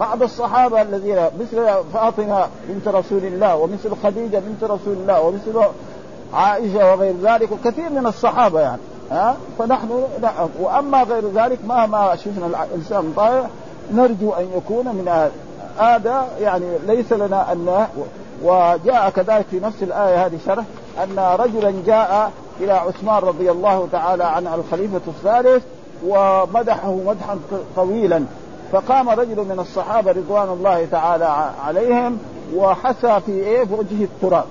بعض 0.02 0.24
الصحابة 0.24 0.82
الذين 0.82 1.18
مثل 1.40 1.68
فاطمة 1.94 2.48
بنت 2.68 2.88
رسول 2.88 3.26
الله 3.26 3.56
ومثل 3.56 3.96
خديجة 4.04 4.40
بنت 4.40 4.64
رسول 4.64 4.94
الله 4.94 5.22
ومثل 5.22 5.62
عائشة 6.34 6.92
وغير 6.92 7.16
ذلك 7.24 7.52
وكثير 7.52 7.90
من 7.90 8.08
الصحابة 8.08 8.60
يعني 8.60 8.82
ها؟ 9.12 9.36
فنحن 9.60 10.04
لا 10.22 10.32
وأما 10.60 11.04
غير 11.04 11.28
ذلك 11.28 11.60
مهما 11.68 12.16
شفنا 12.16 12.66
الإنسان 12.66 13.14
ضايع 13.16 13.46
نرجو 13.94 14.32
أن 14.32 14.48
يكون 14.58 14.86
من 14.86 15.30
هذا 15.80 16.28
يعني 16.40 16.66
ليس 16.88 17.14
لنا 17.14 17.52
أن 17.52 17.88
وجاء 18.44 19.10
كذلك 19.16 19.46
في 19.52 19.60
نفس 19.60 19.84
الآية 19.84 20.26
هذه 20.26 20.38
شرح 20.46 20.66
أن 21.04 21.36
رجلا 21.40 21.74
جاء 21.86 22.32
إلى 22.60 22.72
عثمان 22.72 23.24
رضي 23.24 23.52
الله 23.52 23.88
تعالى 23.92 24.24
عنه 24.24 24.56
الخليفة 24.56 25.02
الثالث 25.08 25.64
ومدحه 26.08 26.92
مدحا 26.92 27.40
طويلا. 27.76 28.26
فقام 28.72 29.10
رجل 29.10 29.38
من 29.38 29.60
الصحابة 29.60 30.12
رضوان 30.12 30.50
الله 30.50 30.88
تعالى 30.92 31.52
عليهم 31.66 32.18
وحثى 32.56 33.20
في 33.26 33.32
إيه؟ 33.32 33.64
في 33.64 33.74
وجهه 33.74 34.04
التراب. 34.04 34.46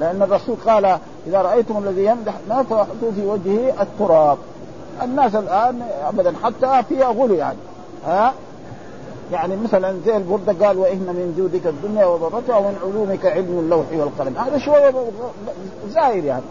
لأن 0.00 0.22
الرسول 0.22 0.56
قال 0.66 0.84
إذا 1.26 1.42
رأيتم 1.42 1.78
الذي 1.78 2.04
يمدح 2.04 2.34
ما 2.48 2.62
فاحطوا 2.62 3.12
في 3.16 3.26
وجهه 3.26 3.82
التراب. 3.82 4.38
الناس 5.02 5.34
الآن 5.34 5.82
ابدا 6.08 6.34
حتى 6.42 6.82
فيها 6.88 7.08
غلو 7.08 7.34
يعني. 7.34 7.58
ها؟ 8.06 8.32
يعني 9.32 9.56
مثلا 9.56 9.96
زي 10.06 10.16
البردة 10.16 10.66
قال 10.66 10.78
وإن 10.78 10.98
من 10.98 11.34
جودك 11.38 11.66
الدنيا 11.66 12.06
وضرتها 12.06 12.56
ومن 12.56 12.76
علومك 12.82 13.26
علم 13.26 13.58
اللوح 13.58 13.86
والقلم. 13.92 14.36
هذا 14.38 14.58
شوية 14.58 14.94
زايد 15.88 16.24
يعني. 16.24 16.42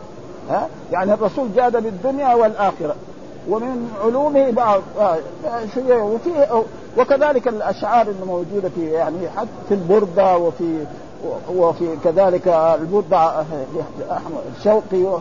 ها؟ 0.49 0.67
يعني 0.91 1.13
الرسول 1.13 1.47
جاد 1.55 1.83
بالدنيا 1.83 2.35
والآخرة. 2.35 2.95
ومن 3.49 3.91
علومه 4.03 4.51
بعض 4.51 4.81
شيء 5.73 5.93
وفي 5.93 6.63
وكذلك 6.97 7.47
الأشعار 7.47 8.07
الموجوده 8.07 8.69
في 8.75 8.85
يعني 8.91 9.29
حتى 9.29 9.47
في 9.69 9.73
البردة 9.73 10.37
وفي 10.37 10.85
وفي 11.55 11.95
كذلك 12.03 12.47
البردة 12.81 13.45
الشوقي 14.57 15.19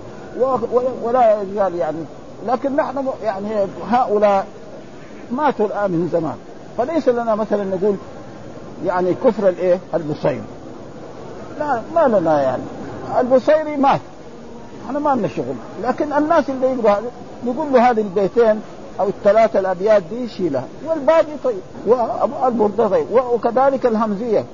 ولا 1.03 1.43
يزال 1.43 1.75
يعني. 1.75 2.05
لكن 2.47 2.77
نحن 2.77 3.09
يعني 3.25 3.67
هؤلاء 3.91 4.47
ماتوا 5.31 5.67
الآن 5.67 5.91
من 5.91 6.09
زمان. 6.13 6.37
فليس 6.79 7.09
لنا 7.09 7.35
مثلا 7.35 7.65
نقول 7.65 7.97
يعني 8.87 9.15
كفر 9.15 9.49
الإيه؟ 9.49 9.79
البصيري 9.95 10.43
لا 11.59 11.81
ما 11.95 12.19
لنا 12.19 12.43
يعني. 12.43 12.63
البصيري 13.21 13.77
مات. 13.77 14.01
إحنا 14.89 14.99
ما 14.99 15.15
لنا 15.15 15.29
شغل. 15.29 15.55
لكن 15.83 16.13
الناس 16.13 16.51
اللي 16.51 16.67
يقولوا 16.67 16.91
هذا 16.91 17.11
نقول 17.47 17.73
له 17.73 17.91
هذه 17.91 18.01
البيتين 18.01 18.61
أو 19.01 19.09
الثلاثة 19.09 19.59
الأبيات 19.59 20.03
دي 20.03 20.29
شيلها 20.29 20.65
والباقي 20.87 21.37
طيب. 21.45 21.61
والبرده 22.43 22.89
طيب. 22.89 23.07
وكذلك 23.11 23.87
الهمزية. 23.87 24.45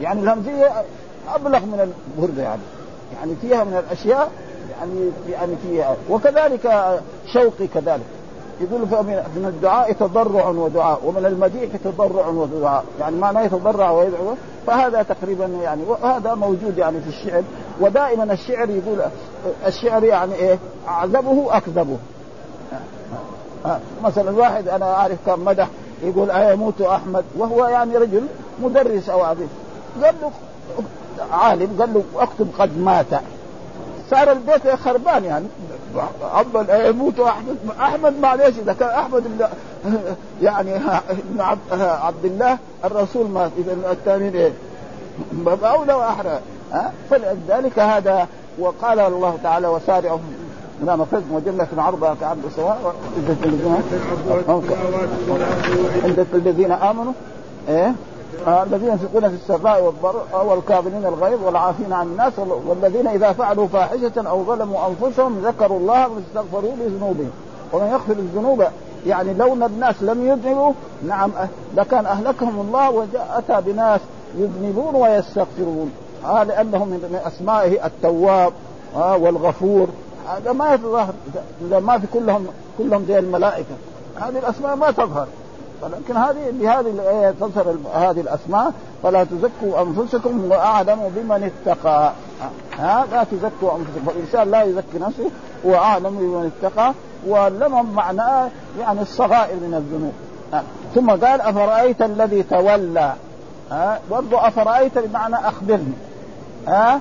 يعني 0.00 0.20
الهمزية 0.20 0.72
أبلغ 1.34 1.58
من 1.58 1.92
البرده 2.18 2.42
يعني. 2.42 2.62
يعني 3.18 3.34
فيها 3.42 3.64
من 3.64 3.82
الأشياء 3.86 4.30
يعني 4.78 5.10
يعني 5.30 5.52
فيها. 5.62 5.96
وكذلك 6.10 7.00
شوقي 7.32 7.66
كذلك. 7.74 8.06
يقول 8.60 8.80
من 9.36 9.44
الدعاء 9.48 9.92
تضرع 9.92 10.48
ودعاء 10.48 11.00
ومن 11.04 11.26
المديح 11.26 11.70
تضرع 11.84 12.26
ودعاء. 12.26 12.84
يعني 13.00 13.16
معناه 13.16 13.42
يتضرع 13.42 13.90
ويدعو. 13.90 14.34
فهذا 14.66 15.02
تقريبا 15.02 15.46
يعني 15.46 15.82
وهذا 15.82 16.34
موجود 16.34 16.78
يعني 16.78 17.00
في 17.00 17.08
الشعر 17.08 17.42
ودائما 17.80 18.32
الشعر 18.32 18.70
يقول 18.70 18.98
الشعر 19.66 20.04
يعني 20.04 20.34
إيه؟ 20.34 20.58
أعذبه 20.88 21.56
أكذبه. 21.56 21.96
مثلا 24.04 24.30
واحد 24.30 24.68
أنا 24.68 24.94
أعرف 24.94 25.18
كم 25.26 25.44
مدح 25.44 25.68
يقول 26.02 26.30
ايموت 26.30 26.80
أحمد؟ 26.80 27.24
وهو 27.38 27.66
يعني 27.66 27.96
رجل 27.96 28.26
مدرس 28.62 29.08
أو 29.08 29.22
عظيم. 29.22 29.48
قال 30.04 30.14
له 30.22 30.30
عالم 31.32 31.76
قال 31.80 31.94
له 31.94 32.02
اكتب 32.16 32.48
قد 32.58 32.78
مات. 32.78 33.06
صار 34.10 34.32
البيت 34.32 34.68
خربان 34.84 35.24
يعني. 35.24 35.46
عبد 36.22 36.68
يموت 36.68 37.20
أحمد. 37.20 37.56
أحمد 37.80 38.20
معلش 38.20 38.58
إذا 38.58 38.72
كان 38.72 38.88
أحمد 38.88 39.24
يعني 40.42 40.76
ابن 41.10 41.40
عبد 41.80 42.24
الله 42.24 42.58
الرسول 42.84 43.30
مات 43.30 43.50
إذا 43.58 43.92
الثانيين 43.92 44.36
إيه؟ 44.36 44.52
اولى 45.64 45.94
واحرى 45.94 46.40
ها؟ 46.72 46.92
فلذلك 47.10 47.78
هذا 47.78 48.28
وقال 48.58 49.00
الله 49.00 49.38
تعالى 49.42 49.68
وسارعوا 49.68 50.18
لا 50.84 50.96
مفرد 50.96 51.22
وجنة 51.32 51.68
عرضها 51.78 52.16
كعرض 52.20 52.46
السواء 52.46 52.94
عند 56.04 56.26
الذين 56.34 56.72
آمنوا. 56.72 57.12
إيه؟ 57.68 57.92
الذين 58.48 58.88
ينفقون 58.88 59.28
في 59.28 59.34
السراء 59.34 59.84
والضراء 59.84 60.46
والكاظمين 60.46 61.06
الغيظ 61.06 61.44
والعافين 61.44 61.92
عن 61.92 62.06
الناس 62.06 62.32
والذين 62.66 63.06
إذا 63.06 63.32
فعلوا 63.32 63.66
فاحشة 63.66 64.12
أو 64.16 64.44
ظلموا 64.44 64.78
أنفسهم 64.88 65.38
ذكروا 65.38 65.78
الله 65.78 66.08
واستغفروا 66.08 66.72
لذنوبهم. 66.76 67.30
ومن 67.72 67.86
يغفر 67.86 68.12
الذنوب 68.12 68.64
يعني 69.06 69.34
لو 69.34 69.54
الناس 69.54 70.02
لم 70.02 70.26
يذنبوا 70.26 70.72
نعم 71.08 71.30
لكان 71.76 72.06
أهلكهم 72.06 72.60
الله 72.60 72.90
واتى 72.90 73.60
بناس 73.60 74.00
يذنبون 74.38 74.94
ويستغفرون. 74.94 75.92
آه 76.24 76.42
لأنه 76.42 76.84
من 76.84 77.20
أسمائه 77.24 77.86
التواب 77.86 78.52
آه 78.96 79.16
والغفور. 79.16 79.88
هذا 80.28 80.52
ما 80.52 80.74
يتظاهر 80.74 81.14
إذا 81.68 81.80
ما 81.80 81.98
في 81.98 82.06
كلهم 82.06 82.46
كلهم 82.78 83.04
زي 83.08 83.18
الملائكة. 83.18 83.74
هذه 84.16 84.38
الأسماء 84.38 84.76
ما 84.76 84.90
تظهر. 84.90 85.26
ولكن 85.82 86.16
هذه 86.16 86.52
بهذه 86.52 87.34
تظهر 87.40 87.76
هذه 87.94 88.20
الأسماء 88.20 88.72
فلا 89.02 89.24
تزكوا 89.24 89.82
أنفسكم 89.82 90.50
وأعلم 90.50 91.12
بمن 91.16 91.50
اتقى. 91.66 92.12
ها؟ 92.78 93.06
لا 93.12 93.24
تزكوا 93.24 93.76
أنفسكم. 93.76 94.04
فالانسان 94.06 94.50
لا 94.50 94.62
يزكي 94.62 94.98
نفسه 94.98 95.30
هو 95.66 95.74
أعلم 95.74 96.10
بمن 96.10 96.52
اتقى. 96.58 96.92
واللمم 97.26 97.94
معناه 97.94 98.48
يعني 98.80 99.02
الصغائر 99.02 99.56
من 99.56 99.74
الذنوب. 99.74 100.12
ثم 100.94 101.10
قال 101.10 101.40
أفرأيت 101.40 102.02
الذي 102.02 102.42
تولى؟ 102.42 103.14
ها؟ 103.70 104.00
برضو 104.10 104.36
أفرأيت 104.36 104.98
بمعنى 104.98 105.36
أخبرني. 105.36 105.94
ها؟ 106.68 107.00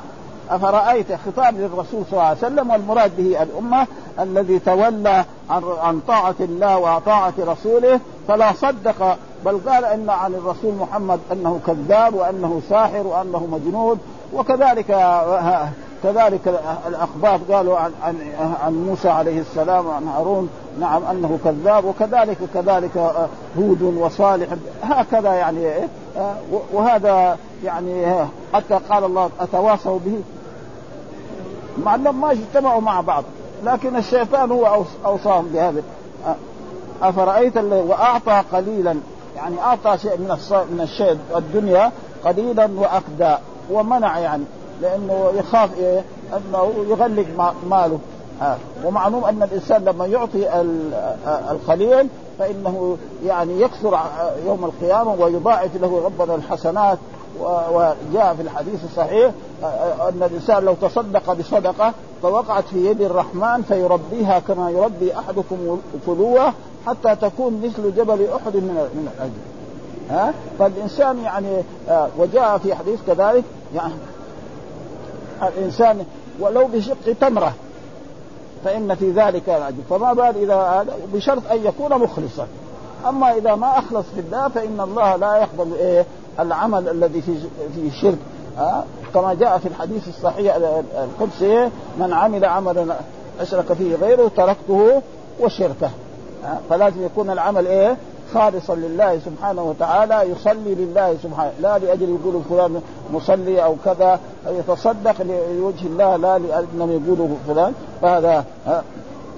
أفرأيت 0.49 1.07
خطاب 1.25 1.57
للرسول 1.57 2.03
صلى 2.05 2.11
الله 2.11 2.23
عليه 2.23 2.37
وسلم 2.37 2.69
والمراد 2.69 3.11
به 3.17 3.43
الأمة 3.43 3.87
الذي 4.19 4.59
تولى 4.59 5.25
عن 5.49 5.63
عن 5.81 5.99
طاعة 6.07 6.35
الله 6.39 6.77
وطاعة 6.77 7.33
رسوله 7.39 7.99
فلا 8.27 8.53
صدق 8.53 9.17
بل 9.45 9.59
قال 9.69 9.85
إن 9.85 10.09
عن 10.09 10.33
الرسول 10.33 10.73
محمد 10.73 11.19
أنه 11.31 11.59
كذاب 11.67 12.13
وأنه 12.13 12.61
ساحر 12.69 13.07
وأنه 13.07 13.47
مجنون 13.51 13.99
وكذلك 14.33 14.87
كذلك 16.03 16.61
الأخبار 16.87 17.39
قالوا 17.51 17.77
عن 17.77 17.91
عن 18.03 18.17
عن 18.63 18.73
موسى 18.73 19.09
عليه 19.09 19.39
السلام 19.39 19.85
وعن 19.85 20.07
هارون 20.07 20.49
نعم 20.79 21.03
أنه 21.03 21.39
كذاب 21.43 21.85
وكذلك 21.85 22.37
كذلك 22.53 23.13
هود 23.57 23.81
وصالح 23.81 24.47
هكذا 24.83 25.33
يعني 25.33 25.71
وهذا 26.73 27.37
يعني 27.63 28.25
حتى 28.53 28.79
قال 28.89 29.03
الله 29.03 29.29
أتواصوا 29.39 29.99
به. 30.05 30.21
مع 31.85 31.95
أنهم 31.95 32.21
ما 32.21 32.31
اجتمعوا 32.31 32.81
مع 32.81 33.01
بعض 33.01 33.23
لكن 33.63 33.95
الشيطان 33.95 34.51
هو 34.51 34.83
أوصاهم 35.05 35.45
بهذا. 35.53 35.83
أفرأيت 37.01 37.57
وأعطى 37.57 38.43
قليلا 38.53 38.95
يعني 39.35 39.59
أعطى 39.61 39.97
شيء 39.97 40.17
من 40.17 40.37
من 40.51 40.81
الشيء 40.81 41.17
الدنيا 41.35 41.91
قليلا 42.25 42.69
واكدى 42.77 43.35
ومنع 43.71 44.19
يعني 44.19 44.43
لأنه 44.81 45.31
يخاف 45.35 45.77
إيه 45.77 46.03
أنه 46.33 46.73
يغلق 46.89 47.55
ماله. 47.69 47.99
آه. 48.41 48.57
ومعلوم 48.83 49.25
أن 49.25 49.43
الإنسان 49.43 49.85
لما 49.85 50.05
يعطي 50.05 50.61
القليل 51.51 52.07
فإنه 52.39 52.97
يعني 53.25 53.61
يكثر 53.61 53.99
يوم 54.45 54.65
القيامة 54.65 55.13
ويضاعف 55.13 55.75
له 55.81 56.01
ربنا 56.05 56.35
الحسنات. 56.35 56.97
وجاء 57.41 58.33
في 58.35 58.41
الحديث 58.41 58.83
الصحيح 58.83 59.31
أن 60.09 60.23
الإنسان 60.31 60.63
لو 60.63 60.73
تصدق 60.73 61.33
بصدقة 61.33 61.93
فوقعت 62.21 62.63
في 62.63 62.85
يد 62.85 63.01
الرحمن 63.01 63.61
فيربيها 63.67 64.39
كما 64.39 64.69
يربي 64.69 65.17
أحدكم 65.17 65.79
فلوه 66.05 66.53
حتى 66.87 67.15
تكون 67.15 67.61
مثل 67.63 67.95
جبل 67.95 68.27
أحد 68.35 68.55
من 68.55 68.89
من 68.93 69.09
الاجر 69.17 69.53
ها؟ 70.09 70.33
فالإنسان 70.59 71.17
يعني 71.23 71.63
وجاء 72.17 72.57
في 72.57 72.75
حديث 72.75 72.99
كذلك 73.07 73.43
يعني 73.75 73.93
الإنسان 75.43 76.05
ولو 76.39 76.67
بشق 76.67 77.13
تمرة 77.21 77.53
فإن 78.65 78.95
في 78.95 79.11
ذلك 79.11 79.49
الاجر 79.49 79.81
فما 79.89 80.13
بال 80.13 80.37
إذا 80.37 80.85
بشرط 81.13 81.51
أن 81.51 81.65
يكون 81.65 81.99
مخلصا. 81.99 82.47
أما 83.09 83.37
إذا 83.37 83.55
ما 83.55 83.79
أخلص 83.79 84.05
في 84.15 84.21
الله 84.21 84.47
فإن 84.47 84.81
الله 84.81 85.15
لا 85.15 85.37
يقبل 85.37 85.73
إيه؟ 85.73 86.05
العمل 86.39 86.89
الذي 86.89 87.21
في 87.21 87.35
في 87.75 87.91
شرك 88.01 88.17
ها 88.57 88.85
كما 89.13 89.33
جاء 89.33 89.57
في 89.57 89.67
الحديث 89.67 90.07
الصحيح 90.07 90.55
القدسي 91.03 91.69
من 91.99 92.13
عمل 92.13 92.45
عملا 92.45 92.95
أشرك 93.39 93.73
فيه 93.73 93.95
غيره 93.95 94.31
تركته 94.37 95.01
وشركه. 95.39 95.89
فلازم 96.69 97.05
يكون 97.05 97.29
العمل 97.29 97.67
إيه؟ 97.67 97.97
خالصا 98.33 98.75
لله 98.75 99.19
سبحانه 99.25 99.63
وتعالى 99.63 100.31
يصلي 100.31 100.75
لله 100.75 101.17
سبحانه 101.23 101.51
لا 101.61 101.77
لأجل 101.77 102.17
يقولوا 102.21 102.41
فلان 102.49 102.81
مصلي 103.13 103.63
أو 103.63 103.75
كذا 103.85 104.19
أو 104.47 104.53
يتصدق 104.55 105.21
لوجه 105.57 105.85
الله 105.85 106.15
لا 106.15 106.37
لأنهم 106.37 107.01
يقولوا 107.03 107.27
فلان 107.47 107.73
فهذا 108.01 108.45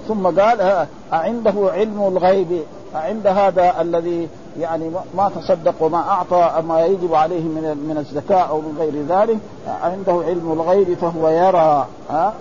ثم 0.08 0.28
قال 0.28 0.88
أعنده 1.14 1.54
علم 1.58 2.02
الغيب 2.08 2.64
عند 2.96 3.28
هذا 3.28 3.82
الذي 3.82 4.28
يعني 4.60 4.92
ما 5.18 5.30
تصدق 5.36 5.74
وما 5.80 5.98
أعطى 5.98 6.64
ما 6.68 6.86
يجب 6.86 7.14
عليه 7.14 7.42
من 7.42 7.62
من 7.90 7.98
الزكاة 7.98 8.42
أو 8.42 8.62
من 8.62 8.76
غير 8.80 8.94
ذلك 9.20 9.38
عنده 9.84 10.14
علم 10.28 10.52
الغيب 10.52 10.94
فهو 10.98 11.30
يرى 11.30 11.88
ها؟ 12.10 12.34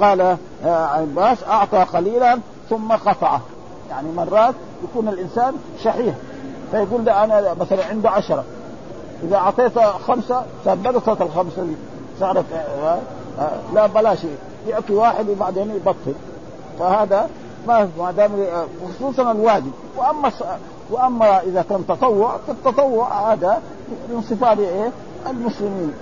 قال 0.00 0.36
عباس 0.64 1.38
أعطى 1.48 1.78
قليلا 1.78 2.38
ثم 2.70 2.92
قطعه 2.92 3.40
يعني 3.90 4.08
مرات 4.16 4.54
يكون 4.84 5.08
الإنسان 5.08 5.54
شحيح 5.84 6.14
فيقول 6.70 7.04
ده 7.04 7.24
أنا 7.24 7.54
مثلا 7.60 7.84
عنده 7.86 8.10
عشرة. 8.10 8.44
إذا 9.22 9.36
اعطيت 9.36 9.78
خمسة 9.78 10.42
ثبتت 10.64 11.22
الخمسة 11.22 11.66
صارت 12.20 12.44
لا 13.74 13.86
بلاش 13.86 14.18
يعطي 14.68 14.94
واحد 14.94 15.28
وبعدين 15.28 15.70
يبطل. 15.70 16.14
فهذا 16.78 17.28
ما 17.66 17.88
ما 17.98 18.10
دام 18.10 18.30
خصوصا 18.98 19.32
الواجب. 19.32 19.72
وأما 19.96 20.32
وأما 20.90 21.40
إذا 21.40 21.62
كان 21.62 21.86
تطوع 21.86 22.36
فالتطوع 22.46 23.32
هذا 23.32 23.62
من 24.08 24.22
صفات 24.22 24.58
إيه؟ 24.58 24.90
المسلمين. 25.30 25.92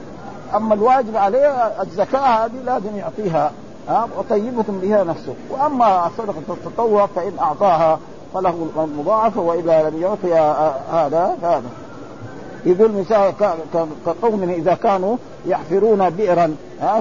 أما 0.55 0.75
الواجب 0.75 1.17
عليه 1.17 1.49
الزكاة 1.83 2.45
هذه 2.45 2.57
لازم 2.65 2.97
يعطيها 2.97 3.53
ها؟ 3.89 4.09
وطيبة 4.19 4.65
بها 4.69 5.05
نفسه. 5.05 5.35
وأما 5.51 6.11
صدقة 6.19 6.43
التطوع 6.49 7.07
فإن 7.07 7.33
أعطاها 7.39 7.99
فله 8.35 8.67
المضاعفة 8.77 9.41
وإذا 9.41 9.91
لم 9.91 10.03
يعطي 10.03 10.35
هذا 10.93 11.37
فهذا 11.43 11.63
يقول 12.67 12.93
مثال 12.93 13.33
كقوم 14.07 14.43
إذا 14.43 14.75
كانوا 14.75 15.17
يحفرون 15.47 16.11
بئرا 16.11 16.57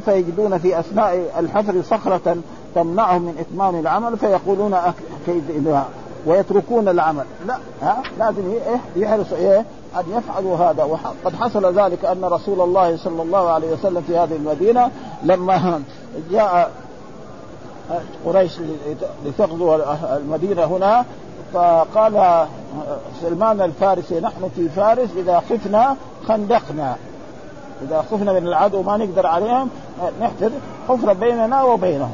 فيجدون 0.06 0.58
في 0.58 0.80
أثناء 0.80 1.34
الحفر 1.40 1.82
صخرة 1.82 2.38
تمنعهم 2.76 3.22
من 3.22 3.38
إتمام 3.40 3.80
العمل 3.80 4.18
فيقولون 4.18 4.76
ويتركون 6.26 6.88
العمل. 6.88 7.26
لا 7.48 7.58
ها 7.82 8.04
لازم 8.20 8.52
إيه 8.52 9.04
يحرصوا 9.04 9.38
إيه 9.38 9.66
أن 10.00 10.04
يفعلوا 10.18 10.58
هذا. 10.58 10.84
وقد 10.84 11.36
حصل 11.40 11.80
ذلك 11.80 12.06
أن 12.06 12.26
رسول 12.26 12.62
الله 12.62 12.98
صلى 12.98 13.22
الله 13.22 13.50
عليه 13.50 13.74
وسلم 13.74 14.02
في 14.02 14.18
هذه 14.18 14.36
المدينة 14.36 14.92
لما 15.24 15.82
جاء 16.32 16.72
قريش 18.26 18.52
لتغزو 19.26 19.76
المدينة 20.18 20.64
هنا 20.64 21.06
فقال 21.54 22.46
سلمان 23.22 23.62
الفارسي 23.62 24.20
نحن 24.20 24.50
في 24.56 24.70
فارس 24.70 25.10
إذا 25.18 25.40
خفنا 25.50 25.96
خندقنا. 26.28 26.96
إذا 27.82 28.06
خفنا 28.12 28.34
من 28.34 28.48
العدو 28.48 28.82
ما 28.82 28.98
نقدر 28.98 29.28
عليهم 29.28 29.70
نحفر 30.22 30.50
حفرة 30.90 31.14
بيننا 31.14 31.64
وبينهم. 31.64 32.14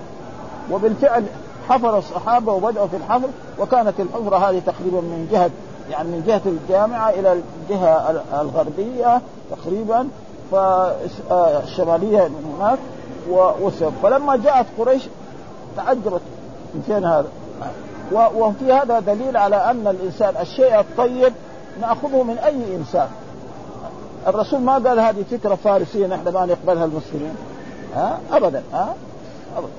وبالفعل 0.71 1.23
حفر 1.69 1.97
الصحابة 1.97 2.53
وبدأوا 2.53 2.87
في 2.87 2.95
الحفر 2.95 3.27
وكانت 3.59 3.99
الحفرة 3.99 4.37
هذه 4.37 4.61
تقريبا 4.65 5.01
من 5.01 5.27
جهة 5.31 5.49
يعني 5.91 6.07
من 6.07 6.23
جهة 6.27 6.41
الجامعة 6.45 7.09
إلى 7.09 7.41
الجهة 7.69 8.23
الغربية 8.41 9.21
تقريبا 9.51 10.07
فالشمالية 10.51 12.29
هناك 12.59 12.79
وسب. 13.61 13.93
فلما 14.03 14.35
جاءت 14.35 14.65
قريش 14.79 15.03
تعجبت. 15.77 16.21
من 16.75 16.81
فين 16.87 17.05
هذا؟ 17.05 17.27
وفي 18.11 18.73
هذا 18.73 18.99
دليل 18.99 19.37
على 19.37 19.55
أن 19.55 19.87
الإنسان 19.87 20.33
الشيء 20.41 20.79
الطيب 20.79 21.33
نأخذه 21.81 22.23
من 22.23 22.37
أي 22.37 22.75
إنسان. 22.75 23.07
الرسول 24.27 24.59
ما 24.59 24.73
قال 24.73 24.99
هذه 24.99 25.23
فكرة 25.31 25.55
فارسية 25.55 26.07
نحن 26.07 26.29
ما 26.29 26.45
نقبلها 26.45 26.85
المسلمين. 26.85 27.35
ها؟ 27.95 28.19
ابدا 28.31 28.63
ها؟ 28.73 28.93
ابدا 29.57 29.71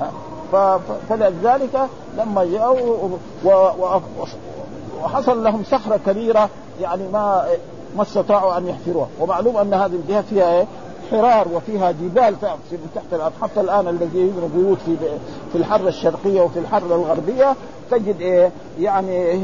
ها؟ 0.00 0.80
فلذلك 1.08 1.88
لما 2.18 2.44
جاءوا 2.44 3.08
وحصل 5.02 5.44
لهم 5.44 5.64
صخرة 5.64 6.00
كبيرة 6.06 6.48
يعني 6.80 7.08
ما 7.12 7.46
ما 7.96 8.02
استطاعوا 8.02 8.58
أن 8.58 8.68
يحفروها. 8.68 9.08
ومعلوم 9.20 9.56
أن 9.56 9.74
هذه 9.74 9.94
الجهة 9.94 10.20
فيها 10.30 10.52
إيه؟ 10.52 10.66
حرار 11.10 11.48
وفيها 11.54 11.90
جبال 11.90 12.34
تحت 12.94 13.04
الأرض. 13.12 13.32
حتى 13.42 13.60
الآن 13.60 13.88
الذي 13.88 14.18
يبنوا 14.18 14.48
بيوت 14.56 14.78
في 14.86 14.96
في 15.52 15.58
الحرة 15.58 15.88
الشرقية 15.88 16.40
وفي 16.40 16.58
الحرة 16.58 16.94
الغربية 16.94 17.54
تجد 17.90 18.20
إيه 18.20 18.50
يعني 18.80 19.42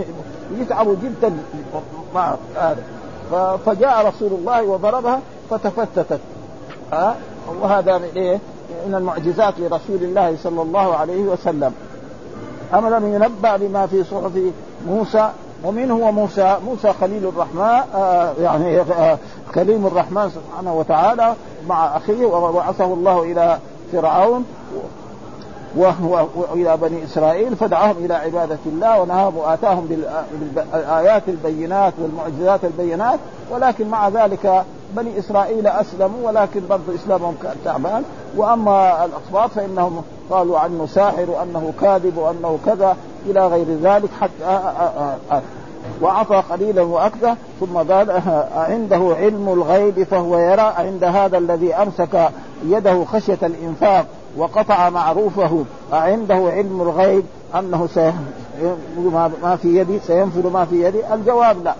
يتعبوا 0.58 0.94
جدا. 1.02 1.32
مع 2.14 2.34
هذا 2.56 2.82
فجاء 3.66 4.06
رسول 4.06 4.32
الله 4.32 4.62
وضربها 4.62 5.20
فتفتتت. 5.50 6.20
ها؟ 6.92 7.16
وهذا 7.62 7.98
من 7.98 8.08
إيه؟ 8.16 8.38
من 8.86 8.94
المعجزات 8.94 9.54
لرسول 9.58 10.02
الله 10.02 10.36
صلى 10.42 10.62
الله 10.62 10.94
عليه 10.94 11.22
وسلم. 11.22 11.72
أمر 12.74 12.96
أن 12.96 13.14
ينبأ 13.14 13.56
بما 13.56 13.86
في 13.86 14.04
صحف 14.04 14.32
موسى 14.88 15.30
ومن 15.64 15.90
هو 15.90 16.12
موسى؟ 16.12 16.56
موسى 16.66 16.92
خليل 17.00 17.26
الرحمن 17.26 17.80
آه 17.94 18.32
يعني 18.40 18.80
آه 18.80 19.18
كريم 19.54 19.86
الرحمن 19.86 20.30
سبحانه 20.30 20.74
وتعالى 20.74 21.34
مع 21.68 21.96
أخيه 21.96 22.26
وبعثه 22.26 22.84
الله 22.84 23.22
إلى 23.22 23.58
فرعون 23.92 24.44
والى 25.76 26.76
بني 26.76 27.04
إسرائيل 27.04 27.56
فدعاهم 27.56 27.96
إلى 28.04 28.14
عبادة 28.14 28.58
الله 28.66 29.00
ونهاهم 29.00 29.36
وآتاهم 29.36 29.86
بالآيات 30.54 31.22
البينات 31.28 31.92
والمعجزات 31.98 32.64
البينات 32.64 33.18
ولكن 33.50 33.88
مع 33.88 34.08
ذلك 34.08 34.64
بني 34.96 35.18
إسرائيل 35.18 35.66
أسلموا 35.66 36.28
ولكن 36.28 36.60
برضو 36.70 36.94
إسلامهم 36.94 37.34
كان 37.42 37.56
تعبان. 37.64 38.02
وأما 38.36 39.04
الاقباط 39.04 39.50
فإنهم 39.50 40.02
قالوا 40.30 40.58
عنه 40.58 40.86
ساحر 40.86 41.30
وأنه 41.30 41.72
كاذب 41.80 42.16
وأنه 42.16 42.58
كذا. 42.66 42.96
إلى 43.26 43.46
غير 43.46 43.66
ذلك 43.82 44.10
حتى 44.20 44.44
آآ 44.44 44.72
آآ 44.78 45.16
آآ 45.32 45.42
وعطى 46.02 46.42
قليلا 46.50 46.82
وأكثر 46.82 47.34
ثم 47.60 47.76
قال 47.76 48.10
عنده 48.54 49.14
علم 49.18 49.48
الغيب 49.48 50.02
فهو 50.02 50.38
يرى 50.38 50.72
عند 50.76 51.04
هذا 51.04 51.38
الذي 51.38 51.74
أمسك 51.74 52.30
يده 52.66 53.04
خشية 53.04 53.38
الإنفاق 53.42 54.06
وقطع 54.36 54.90
معروفه 54.90 55.64
أعنده 55.92 56.34
علم 56.34 56.82
الغيب 56.82 57.24
أنه 57.54 57.88
ما 59.42 59.58
في 59.62 59.76
يدي 59.76 59.98
سينفذ 59.98 60.50
ما 60.50 60.64
في 60.64 60.84
يدي 60.84 61.14
الجواب 61.14 61.64
لا 61.64 61.74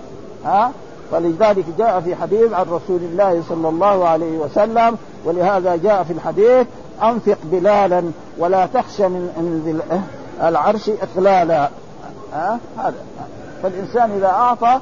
ها؟ 0.45 0.73
فلذلك 1.13 1.65
جاء 1.79 2.01
في 2.01 2.15
حديث 2.17 2.53
عن 2.53 2.65
رسول 2.65 3.01
الله 3.01 3.43
صلى 3.49 3.69
الله 3.69 4.09
عليه 4.09 4.39
وسلم 4.39 4.97
ولهذا 5.25 5.77
جاء 5.77 6.03
في 6.03 6.13
الحديث 6.13 6.67
أنفق 7.03 7.39
بلالا 7.45 8.03
ولا 8.39 8.67
تخشى 8.67 9.09
من 9.09 9.63
العرش 10.43 10.91
إقلالا 11.03 11.69
ها؟ 12.33 12.59
هذا. 12.79 12.95
فالإنسان 13.63 14.11
إذا 14.11 14.27
أعطى 14.27 14.81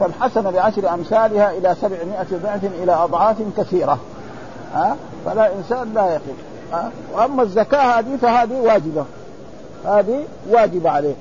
فالحسنة 0.00 0.50
بعشر 0.50 0.94
أمثالها 0.94 1.50
إلى 1.50 1.76
سبعمائة 1.80 2.26
ضعف 2.32 2.64
إلى 2.64 2.92
أضعاف 2.92 3.36
كثيرة. 3.56 3.98
ها؟ 4.74 4.96
فلا 5.26 5.54
إنسان 5.54 5.94
لا 5.94 6.06
يقف 6.06 6.36
وأما 7.14 7.42
الزكاة 7.42 7.98
هذه 7.98 8.16
فهذه 8.16 8.60
واجبة. 8.60 9.04
هذه 9.86 10.24
واجبه 10.50 10.90
عليه. 10.90 11.14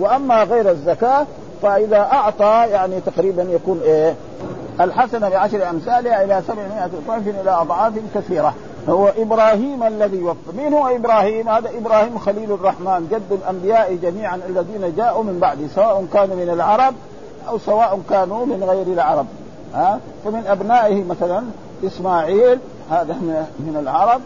وأما 0.00 0.42
غير 0.42 0.70
الزكاة 0.70 1.26
فإذا 1.62 1.98
أعطى 1.98 2.66
يعني 2.70 3.00
تقريبا 3.00 3.42
يكون 3.42 3.80
إيه؟ 3.84 4.14
الحسنة 4.80 5.28
بعشر 5.28 5.70
أمثالها 5.70 6.24
إلى 6.24 6.42
سبعمائة 6.48 6.90
ضعف 7.08 7.28
إلى 7.28 7.50
أضعاف 7.50 7.92
كثيرة. 8.14 8.54
هو 8.88 9.12
إبراهيم 9.18 9.82
الذي 9.82 10.22
وفى. 10.22 10.56
مين 10.56 10.74
هو 10.74 10.88
إبراهيم؟ 10.88 11.48
هذا 11.48 11.70
إبراهيم 11.78 12.18
خليل 12.18 12.52
الرحمن 12.52 13.08
جد 13.10 13.32
الأنبياء 13.32 13.94
جميعا 13.94 14.40
الذين 14.48 14.94
جاءوا 14.96 15.24
من 15.24 15.38
بعده 15.38 15.66
سواء 15.74 16.06
كانوا 16.12 16.36
من 16.36 16.50
العرب 16.50 16.94
أو 17.48 17.58
سواء 17.58 18.00
كانوا 18.10 18.46
من 18.46 18.64
غير 18.64 18.86
العرب. 18.86 19.26
ها؟ 19.74 20.00
فمن 20.24 20.46
أبنائه 20.46 21.04
مثلا 21.04 21.42
إسماعيل 21.86 22.58
هذا 22.90 23.14
من 23.58 23.76
العرب 23.80 24.20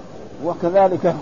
وكذلك 0.45 1.15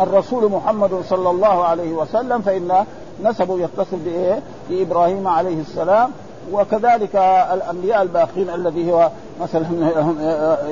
الرسول 0.00 0.50
محمد 0.50 1.02
صلى 1.08 1.30
الله 1.30 1.64
عليه 1.64 1.92
وسلم 1.92 2.40
فإن 2.40 2.84
نسبه 3.24 3.60
يتصل 3.60 3.96
بإيه؟ 3.96 4.40
بإبراهيم 4.70 5.28
عليه 5.28 5.60
السلام. 5.60 6.10
وكذلك 6.52 7.16
الأنبياء 7.52 8.02
الباقين 8.02 8.50
الذي 8.50 8.92
هو 8.92 9.10
مثلا 9.42 9.66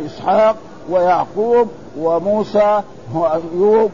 إسحاق 0.07 0.57
ويعقوب 0.91 1.69
وموسى 1.99 2.81
وأيوب 3.15 3.91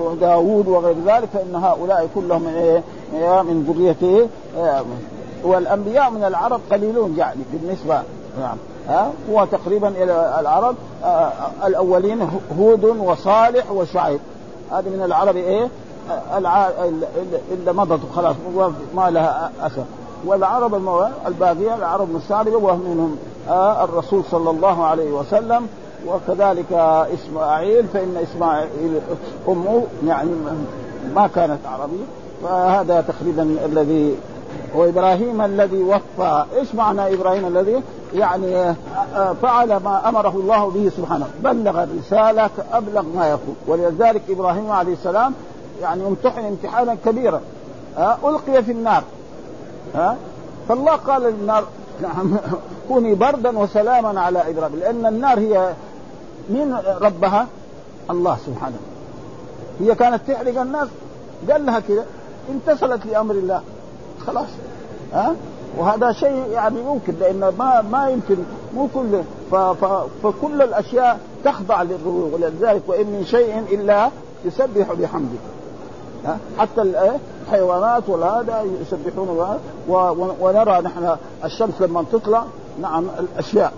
وداود 0.00 0.68
وغير 0.68 0.96
ذلك 1.06 1.28
فإن 1.34 1.54
هؤلاء 1.54 2.08
كلهم 2.14 2.42
من 2.42 2.54
إيه؟ 2.54 2.82
من 3.42 3.62
ذريته 3.62 4.28
والأنبياء 5.44 6.10
من 6.10 6.24
العرب 6.24 6.60
قليلون 6.70 7.14
يعني 7.18 7.40
بالنسبة 7.52 8.02
نعم 8.40 8.56
ها 8.88 9.12
هو 9.30 9.44
تقريبا 9.44 9.88
إلى 9.88 10.36
العرب 10.40 10.74
آه 11.04 11.32
الأولين 11.66 12.28
هود 12.58 12.84
وصالح 12.84 13.70
وشعيب 13.70 14.20
هذه 14.72 14.88
من 14.88 15.02
العرب 15.04 15.36
إيه. 15.36 15.68
اللي 17.52 17.72
مضت 17.72 18.00
خلاص 18.16 18.36
ما 18.96 19.10
لها 19.10 19.50
أثر 19.62 19.84
والعرب. 20.26 21.10
الباقية 21.26 21.74
العرب 21.74 22.10
المستعربه 22.10 22.56
ومنهم 22.56 23.16
آه 23.48 23.84
الرسول 23.84 24.22
صلى 24.30 24.50
الله 24.50 24.84
عليه 24.84 25.12
وسلم 25.12 25.68
وكذلك 26.08 26.72
إسماعيل 27.14 27.84
فإن 27.94 28.16
إسماعيل 28.22 29.00
أمه 29.48 29.82
يعني 30.06 30.30
ما 31.14 31.26
كانت 31.26 31.58
عربية 31.66 32.04
فهذا 32.42 33.00
تقريبا 33.00 33.42
الذي 33.64 34.16
وابراهيم 34.74 35.42
الذي 35.42 35.82
وفى. 35.82 36.44
إيش 36.56 36.74
معنى 36.74 37.14
إبراهيم 37.14 37.46
الذي؟ 37.46 37.82
يعني 38.14 38.56
آه، 38.56 38.74
آه، 39.16 39.32
فعل 39.32 39.76
ما 39.76 40.08
أمره 40.08 40.30
الله 40.36 40.70
به 40.70 40.90
سبحانه. 40.96 41.26
بلغ 41.44 41.82
الرسالة 41.82 42.50
أبلغ 42.72 43.02
ما 43.14 43.28
يكون 43.28 43.56
ولذلك 43.66 44.22
إبراهيم 44.30 44.70
عليه 44.70 44.92
السلام 44.92 45.34
يعني 45.82 46.06
امتحن 46.06 46.44
امتحانا 46.44 46.96
كبيرا 47.04 47.40
ها 47.96 48.18
ألقي 48.24 48.62
في 48.62 48.72
النار 48.72 49.02
ها 49.94 50.16
فالله 50.68 50.92
قال 50.92 51.22
للنار 51.22 51.64
نعم 52.02 52.36
كوني 52.88 53.14
بردا 53.14 53.58
وسلاما 53.58 54.20
على 54.20 54.50
إبراهيم 54.50 54.76
لأن 54.76 55.06
النار 55.06 55.38
هي 55.38 55.72
من 56.48 56.82
ربها؟ 57.00 57.46
الله 58.10 58.38
سبحانه. 58.46 58.76
هي 59.80 59.94
كانت 59.94 60.20
تحرق 60.28 60.60
الناس 60.60 60.88
قال 61.50 61.66
لها 61.66 61.80
كذا 61.80 62.06
امتثلت 62.50 63.06
لأمر 63.06 63.34
الله. 63.34 63.62
خلاص. 64.26 64.48
ها؟ 65.12 65.34
وهذا 65.78 66.12
شيء 66.12 66.46
يعني 66.52 66.82
ممكن 66.82 67.14
لأن 67.20 67.52
ما 67.58 67.82
ما 67.82 68.08
يمكن 68.08 68.36
مو 68.74 68.88
كل 68.94 69.22
فكل 70.22 70.62
الأشياء 70.62 71.18
تخضع 71.44 71.82
للربوب 71.82 72.32
ولذلك 72.32 72.82
وإن 72.86 73.06
من 73.06 73.24
شيء 73.26 73.58
إلا 73.58 74.10
يسبح 74.44 74.92
بحمده. 74.92 75.38
حتى 76.58 76.82
إيه؟ 76.82 77.16
الحيوانات 77.42 78.08
وهذا 78.08 78.64
يسبحون 78.80 79.58
ونرى 80.40 80.80
نحن 80.80 81.16
الشمس 81.44 81.74
لما 81.80 82.04
تطلع 82.12 82.44
نعم 82.80 83.04
الأشياء 83.18 83.72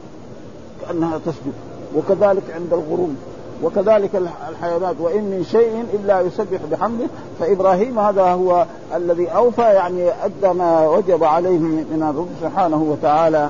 كأنها 0.80 1.18
تسجد. 1.18 1.52
وكذلك 1.96 2.42
عند 2.54 2.72
الغروب 2.72 3.14
وكذلك 3.62 4.10
الحيوانات. 4.50 4.96
وإن 5.00 5.22
من 5.22 5.44
شيء 5.50 5.84
إلا 5.94 6.20
يسبح 6.20 6.58
بحمده. 6.70 7.06
فإبراهيم 7.40 7.98
هذا 7.98 8.22
هو 8.22 8.66
الذي 8.94 9.28
أوفى 9.28 9.62
يعني 9.62 10.10
أدى 10.24 10.58
ما 10.58 10.88
وجب 10.88 11.24
عليه 11.24 11.58
من 11.58 12.06
الرب 12.10 12.28
سبحانه 12.42 12.82
وتعالى. 12.82 13.48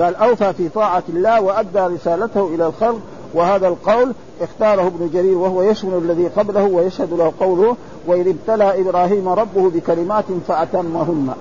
قال 0.00 0.16
أوفى 0.16 0.52
في 0.52 0.68
طاعة 0.68 1.02
الله 1.08 1.42
وأدى 1.42 1.78
رسالته 1.78 2.46
إلى 2.54 2.66
الخلق. 2.66 3.00
وهذا 3.34 3.68
القول 3.68 4.12
اختاره 4.40 4.86
ابن 4.86 5.10
جرير 5.12 5.38
وهو 5.38 5.62
يشمل 5.62 5.94
الذي 5.94 6.28
قبله 6.28 6.64
ويشهد 6.64 7.12
له 7.12 7.32
قوله 7.40 7.76
وإذ 8.06 8.28
ابتلى 8.28 8.80
إبراهيم 8.80 9.28
ربه 9.28 9.70
بكلمات 9.70 10.24
فأتمهن. 10.48 11.34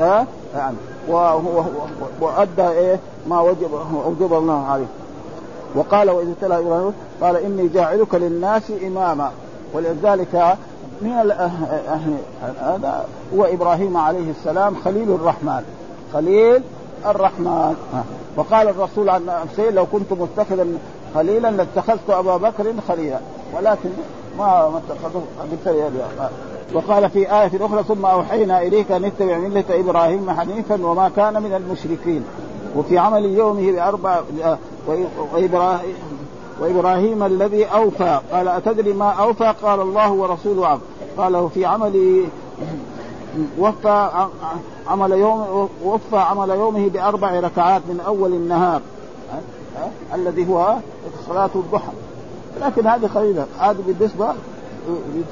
ها 0.00 0.26
يعني 0.54 0.76
وأدى 2.20 2.68
إيه؟ 2.68 2.98
ما 3.28 3.40
وجب 3.40 3.70
أوجب 4.04 4.34
الله 4.34 4.66
عليه. 4.66 4.86
وقال 5.74 6.10
وإذ 6.10 6.28
ابتلى 6.28 6.58
إبراهيم 6.58 6.92
قال 7.20 7.36
إني 7.36 7.68
جاعلك 7.68 8.14
للناس 8.14 8.62
إماما. 8.86 9.30
ولذلك 9.74 10.56
من 11.02 11.10
هذا 12.60 13.06
هو 13.34 13.44
إبراهيم 13.44 13.96
عليه 13.96 14.30
السلام 14.30 14.74
خليل 14.84 15.10
الرحمن. 15.10 15.62
خليل 16.12 16.62
الرحمن. 17.06 17.76
وقال 18.36 18.68
الرسول 18.68 19.08
عن 19.08 19.26
نفسه 19.26 19.70
لو 19.70 19.86
كنت 19.86 20.12
متخذا 20.12 20.66
خليلا 21.14 21.50
لاتخذت 21.50 22.10
أبا 22.10 22.36
بكر 22.36 22.74
خليلا. 22.88 23.18
ولكن 23.56 23.90
ما 24.38 24.68
ما 24.68 24.80
اتخذه 24.88 25.22
وقال 26.74 27.10
في 27.10 27.18
آية 27.18 27.66
أخرى 27.66 27.82
ثم 27.82 28.06
أوحينا 28.06 28.62
إليك 28.62 28.92
أن 28.92 29.04
اتبع 29.04 29.38
ملة 29.38 29.64
إبراهيم 29.70 30.30
حنيفا 30.30 30.86
وما 30.86 31.08
كان 31.16 31.42
من 31.42 31.54
المشركين. 31.54 32.24
وفي 32.76 32.98
عمل 32.98 33.24
يومه 33.24 33.72
بأربع 33.72 34.20
وإبراهيم 35.32 35.94
وإبراهيم 36.60 37.22
الذي 37.22 37.64
أوفى. 37.64 38.20
قال 38.32 38.48
أتدري 38.48 38.92
ما 38.92 39.10
أوفى؟ 39.10 39.54
قال 39.62 39.80
الله 39.80 40.12
ورسوله. 40.12 40.66
عبد 40.66 40.80
قال 41.18 41.50
في 41.54 41.66
عمل 41.66 42.24
وفى 43.58 44.08
عمل 44.86 45.12
يوم 45.12 45.68
وفى 45.84 46.16
عمل 46.16 46.50
يومه 46.50 46.88
بأربع 46.88 47.40
ركعات 47.40 47.82
من 47.88 48.00
أول 48.06 48.32
النهار. 48.32 48.80
الذي 50.14 50.48
هو 50.48 50.76
صلاة 51.28 51.50
الضحى. 51.54 51.92
لكن 52.60 52.86
هذه 52.86 53.06
قليلة 53.14 53.46
هذه 53.58 53.78
بالنسبة 53.86 54.34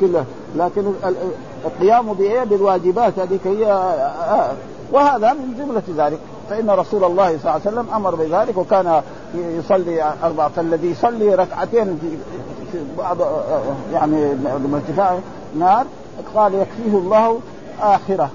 كلها 0.00 0.24
لكن 0.56 0.92
القيام 1.64 2.12
بإيه؟ 2.12 2.44
بالواجبات 2.44 3.18
هذه 3.18 3.38
هي 3.44 3.92
وهذا 4.92 5.32
من 5.32 5.54
جملة 5.58 6.06
ذلك. 6.06 6.18
فإن 6.50 6.70
رسول 6.70 7.04
الله 7.04 7.26
صلى 7.28 7.36
الله 7.36 7.50
عليه 7.50 7.60
وسلم 7.60 7.86
أمر 7.94 8.14
بذلك 8.14 8.56
وكان 8.58 9.02
يصلي 9.34 10.12
أربعة 10.22 10.48
فالذي 10.48 10.90
يصلي 10.90 11.34
ركعتين 11.34 11.98
في, 12.00 12.78
بعض 12.98 13.16
يعني 13.92 14.36
ارتفاع 14.74 15.18
نار 15.58 15.86
قال 16.34 16.54
يكفيه 16.54 16.98
الله 16.98 17.40
آخرة. 17.80 18.30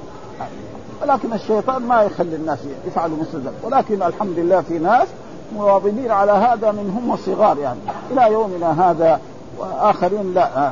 ولكن 1.01 1.33
الشيطان 1.33 1.81
ما 1.81 2.01
يخلي 2.01 2.35
الناس 2.35 2.59
يفعلوا 2.87 3.17
مثل 3.17 3.37
ذلك. 3.37 3.53
ولكن 3.63 4.03
الحمد 4.03 4.39
لله 4.39 4.61
في 4.61 4.79
ناس 4.79 5.07
مواظبين 5.55 6.11
على 6.11 6.31
هذا 6.31 6.71
من 6.71 6.89
هم 6.97 7.13
الصغار 7.13 7.57
يعني. 7.57 7.79
إلى 8.11 8.33
يومنا 8.33 8.91
هذا 8.91 9.19
وآخرين 9.59 10.33
لا. 10.33 10.71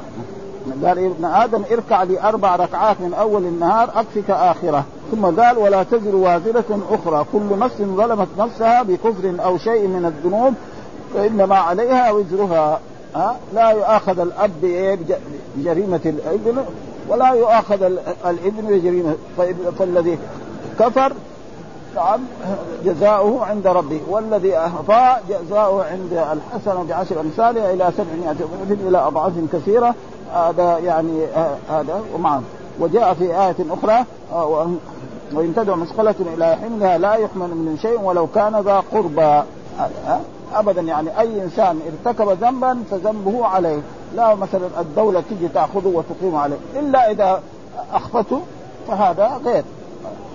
قال 0.86 1.00
ابن 1.00 1.26
آدم 1.26 1.63
اركع 1.72 2.04
لي 2.04 2.22
أربع 2.22 2.56
ركعات 2.56 3.02
من 3.02 3.13
أول 3.13 3.44
النهار 3.44 3.89
أكفك 3.96 4.30
آخرة. 4.30 4.84
ثم 5.12 5.26
قال 5.26 5.58
ولا 5.58 5.84
تزر 5.84 6.15
وازرة 6.15 6.80
أخرى. 6.92 7.26
كل 7.32 7.60
نفس 7.60 7.78
ظلمت 7.78 8.28
نفسها 8.38 8.84
بكفر 8.84 9.36
أو 9.44 9.58
شيء 9.58 9.88
من 9.88 10.06
الذنوب 10.06 10.54
فإنما 11.13 11.56
عليها 11.56 12.12
وزرها. 12.12 12.80
ها 13.15 13.36
لا 13.54 13.70
يؤاخذ 13.70 14.20
الأب 14.20 14.52
بجريمة 15.56 16.02
الابن 16.06 16.63
ولا 17.10 17.34
يؤاخذ 17.34 17.84
الإبن 18.26 18.68
بجريمة 18.68 19.15
فالذي 19.80 20.18
كفر 20.80 21.13
نعم 21.95 22.19
جزاؤه 22.86 23.45
عند 23.45 23.67
ربه. 23.67 24.02
والذي 24.10 24.58
أخطأ 24.58 25.17
جزاؤه 25.30 25.86
عند 25.86 26.13
الحسنة 26.13 26.84
بعشر 26.89 27.21
أمثالها 27.21 27.73
إلى 27.73 27.91
سبعمائة 27.97 28.34
ضعف 28.34 28.88
إلى 28.88 28.97
أضعاف 28.97 29.34
كثيرة. 29.54 29.95
هذا 30.34 30.78
يعني 30.78 31.25
هذا 31.69 32.02
ومعه. 32.15 32.41
وجاء 32.80 33.13
في 33.13 33.23
آية 33.23 33.56
أخرى 33.69 34.06
وإن 35.34 35.54
تدعو 35.56 35.75
مثقلة 35.75 36.15
إلى 36.19 36.56
حملها 36.56 36.97
لا 36.97 37.13
يحمل 37.13 37.47
من 37.47 37.78
شيء 37.82 38.02
ولو 38.02 38.28
كان 38.28 38.56
ذا 38.56 38.84
قربى. 38.93 39.41
ابدا 40.54 40.82
يعني 40.82 41.19
أي 41.19 41.43
إنسان 41.43 41.80
ارتكب 42.06 42.30
ذنبا 42.30 42.84
فذنبه 42.91 43.45
عليه. 43.45 43.82
لا 44.15 44.36
مثلا 44.36 44.67
الدولة 44.80 45.23
تجي 45.30 45.47
تأخذه 45.47 45.88
وتقيم 45.88 46.36
عليه. 46.36 46.58
إلا 46.75 47.12
إذا 47.12 47.41
أخفته 47.93 48.41
فهذا 48.88 49.39
غير. 49.45 49.63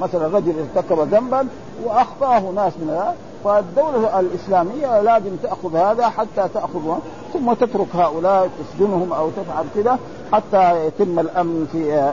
مثلا 0.01 0.37
رجل 0.37 0.55
ارتكب 0.61 1.15
ذنبا 1.15 1.47
وأخطأه 1.85 2.41
ناس 2.41 2.73
من 2.77 3.15
فالدولة 3.45 4.21
الإسلامية 4.21 5.01
لازم 5.01 5.37
تأخذ 5.43 5.77
هذا 5.77 6.09
حتى 6.09 6.49
تأخذ 6.55 6.99
ثم 7.33 7.53
تترك 7.53 7.97
هؤلاء 7.97 8.51
تسجنهم 8.59 9.13
أو 9.13 9.31
تفعل 9.31 9.65
كذا 9.75 9.99
حتى 10.33 10.87
يتم 10.87 11.19
الأمن 11.19 11.69
في 11.73 12.13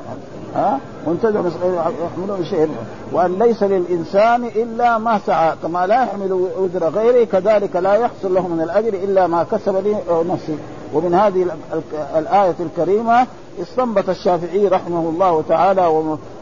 ها؟ 0.56 0.80
وانتدعوا 1.06 1.46
يحملون 2.06 2.46
شيء 2.46 2.70
وأن 3.12 3.40
ليس 3.40 3.64
للإنسان 3.64 4.46
إلا 4.46 4.98
ما 4.98 5.20
سعى 5.26 5.54
كما 5.64 5.88
لا 5.88 6.04
يحمل 6.04 6.34
وزر 6.34 6.90
غيره 6.90 7.26
كذلك 7.26 7.76
لا 7.76 7.94
يحصل 7.94 8.34
له 8.34 8.48
من 8.48 8.62
الأجر 8.62 8.94
إلا 8.94 9.28
ما 9.28 9.44
كسب 9.44 9.98
نفسه 10.10 10.58
ومن 10.94 11.14
هذه 11.14 11.48
الآية 12.18 12.56
الكريمة 12.60 13.28
استنبط 13.62 14.10
الشافعي 14.10 14.68
رحمه 14.68 15.10
الله 15.10 15.44
تعالى 15.50 15.86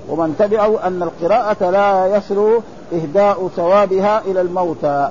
ومن 0.10 0.36
تبعه 0.40 0.88
أن 0.88 1.04
القراءة 1.04 1.70
لا 1.70 2.18
يصل 2.18 2.62
إهداء 2.94 3.48
ثوابها 3.56 4.22
إلى 4.26 4.42
الموتى. 4.42 5.10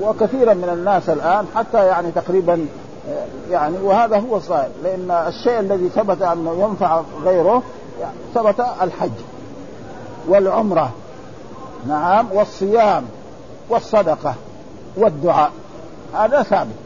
وكثيرا 0.00 0.54
من 0.54 0.68
الناس 0.68 1.08
الآن 1.08 1.46
حتى 1.54 1.86
يعني 1.86 2.10
تقريبا 2.10 2.66
يعني 3.50 3.78
وهذا 3.82 4.18
هو 4.18 4.36
الصحيح 4.36 4.68
لأن 4.84 5.10
الشيء 5.10 5.60
الذي 5.60 5.88
ثبت 5.88 6.22
أنه 6.22 6.66
ينفع 6.68 7.02
غيره 7.24 7.62
يعني 8.00 8.16
ثبت 8.34 8.66
الحج 8.82 9.10
والعمرة. 10.28 10.90
نعم 11.88 12.26
والصيام 12.32 13.04
والصدقة 13.68 14.34
والدعاء. 14.96 15.50
هذا 16.14 16.42
ثابت. 16.42 16.76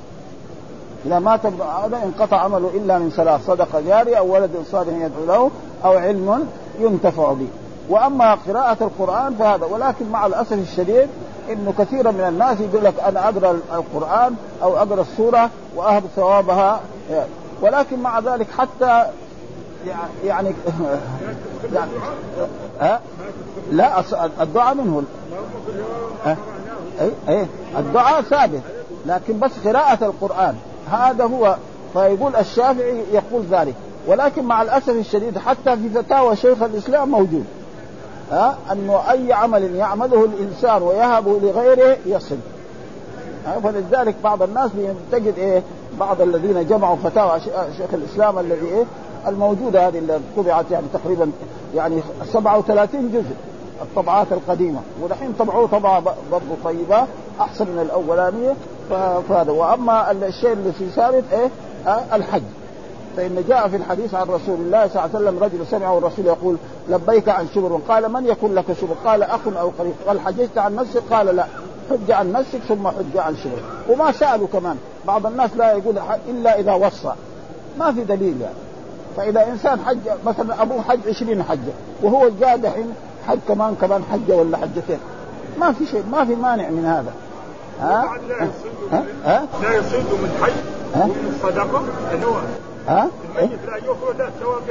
إذا 1.07 1.19
مات 1.19 1.47
هذا 1.47 2.01
انقطع 2.05 2.37
عمله 2.37 2.71
إلا 2.75 2.99
من 2.99 3.11
ثلاث 3.11 3.47
صدقة 3.47 3.81
جارية 3.81 4.17
أو 4.17 4.35
ولد 4.35 4.51
صالح 4.71 4.89
يدعو 4.89 5.25
له 5.27 5.51
أو 5.85 5.93
علم 5.93 6.47
ينتفع 6.81 7.33
به. 7.33 7.49
وأما 7.89 8.35
قراءة 8.35 8.77
القرآن 8.81 9.35
فهذا 9.35 9.65
ولكن 9.67 10.09
مع 10.11 10.27
الأسف 10.27 10.53
الشديد 10.53 11.09
انه 11.53 11.75
كثيرا 11.79 12.11
من 12.11 12.21
الناس 12.21 12.61
يقول 12.61 12.85
لك 12.85 13.01
أنا 13.01 13.29
أقرأ 13.29 13.59
القرآن 13.73 14.35
أو 14.63 14.77
أقرأ 14.77 15.01
السورة 15.01 15.51
وأهب 15.77 16.03
ثوابها. 16.17 16.81
ولكن 17.63 17.99
مع 17.99 18.19
ذلك 18.19 18.47
حتى 18.59 19.07
يعني 20.25 20.51
ها؟ 22.81 23.01
لا 23.71 24.03
الدعاء 24.43 24.75
منه. 24.75 25.03
اي 27.01 27.11
اي 27.29 27.47
الدعاء 27.79 28.23
ثابت 28.23 28.63
لكن 29.07 29.39
بس 29.39 29.51
قراءة 29.65 30.05
القرآن. 30.05 30.57
هذا 30.91 31.25
هو. 31.25 31.57
فيقول 31.93 32.37
الشافعي 32.37 33.05
يقول 33.13 33.43
ذلك. 33.51 33.75
ولكن 34.07 34.45
مع 34.45 34.63
الأسف 34.63 34.91
الشديد 34.91 35.39
حتى 35.39 35.77
في 35.77 35.89
فتاوى 35.89 36.37
شيخ 36.37 36.63
الإسلام 36.63 37.09
موجود. 37.09 37.45
ها؟ 38.31 38.57
انه 38.73 39.11
أي 39.11 39.33
عمل 39.33 39.75
يعمله 39.75 40.25
الإنسان 40.25 40.83
ويهبه 40.83 41.39
لغيره 41.43 41.97
يصل. 42.07 42.37
فلذلك 43.65 44.15
بعض 44.25 44.43
الناس 44.43 44.71
تجد 45.13 45.39
إيه؟ 45.39 45.63
بعض 46.01 46.21
الذين 46.21 46.67
جمعوا 46.67 46.97
فتاوى 46.97 47.41
شيخ 47.77 47.95
الإسلام 47.95 48.39
الذي 48.39 48.67
إيه؟ 48.67 48.85
الموجودة 49.29 49.89
هذه 49.89 49.99
اللي 49.99 50.21
طبعت 50.37 50.65
يعني 50.71 50.87
تقريبا 50.93 51.31
يعني 51.75 52.01
37 52.33 53.13
جزء 53.13 53.35
الطبعات 53.83 54.27
القديمة. 54.33 54.81
ودحين 55.03 55.33
طبعوه 55.39 55.67
طبعة 55.67 56.03
برضه 56.33 56.57
طيبة 56.65 57.05
أحسن 57.41 57.65
من 57.65 57.79
الأولانية. 57.83 58.55
فهذا. 59.29 59.53
وأما 59.53 60.11
الشيء 60.11 60.53
اللي 60.53 60.73
في 60.73 60.89
ثابت 60.89 61.25
إيه؟ 61.33 61.49
الحج. 62.13 62.43
فإن 63.17 63.45
جاء 63.49 63.69
في 63.69 63.77
الحديث 63.77 64.15
عن 64.15 64.27
رسول 64.27 64.55
الله 64.55 64.89
صلى 64.89 65.05
الله 65.05 65.17
عليه 65.17 65.29
وسلم 65.29 65.39
رجل 65.45 65.67
سمعه 65.67 65.99
الرسول 65.99 66.27
يقول 66.27 66.57
لبيك 66.89 67.29
عن 67.29 67.47
شبر 67.55 67.81
قال 67.89 68.13
من 68.13 68.27
يكون 68.27 68.55
لك 68.55 68.65
شبر؟ 68.81 68.95
قال 69.05 69.23
أخ 69.23 69.41
أو 69.61 69.73
قريب. 69.79 69.93
قال 70.07 70.21
حججت 70.21 70.59
عن 70.59 70.75
نفسك؟ 70.75 71.03
قال 71.11 71.27
لا. 71.27 71.47
حج 71.91 72.11
عن 72.11 72.33
نفسك 72.33 72.59
ثم 72.69 72.89
حج 72.89 73.17
عن 73.17 73.37
شبر. 73.37 73.59
وما 73.89 74.13
سألوا 74.13 74.47
كمان. 74.53 74.77
بعض 75.07 75.27
الناس 75.27 75.51
لا 75.57 75.73
يقول 75.73 75.99
إلا 76.29 76.61
إذا 76.61 76.73
وصى. 76.73 77.13
ما 77.79 77.93
في 77.93 78.05
دليل 78.05 78.41
يعني. 78.41 78.55
فإذا 79.17 79.47
إنسان 79.47 79.81
حج 79.81 79.99
مثلا 80.27 80.63
أبوه 80.63 80.83
حج 80.83 80.99
20 81.09 81.43
حجة 81.43 81.73
وهو 82.03 82.31
جاء 82.41 82.57
دحين 82.57 82.95
حج 83.27 83.39
كمان 83.49 83.75
كمان 83.81 84.03
حجة 84.13 84.37
ولا 84.37 84.57
حجتين. 84.57 84.99
ما 85.59 85.73
في 85.73 85.87
شيء 85.87 86.05
ما 86.13 86.25
في 86.25 86.35
مانع 86.35 86.69
من 86.69 86.85
هذا. 86.85 87.13
ها؟ 87.81 88.17
لا 89.63 89.77
يصد 89.77 90.13
من 90.13 90.39
حج 90.43 90.53
ومن 90.95 91.89
إنه 92.15 92.37
ها؟ 92.91 93.09
الميت 93.39 93.59
لا 93.67 93.77
يخرج 93.77 94.17
له 94.19 94.31
ثواب 94.41 94.63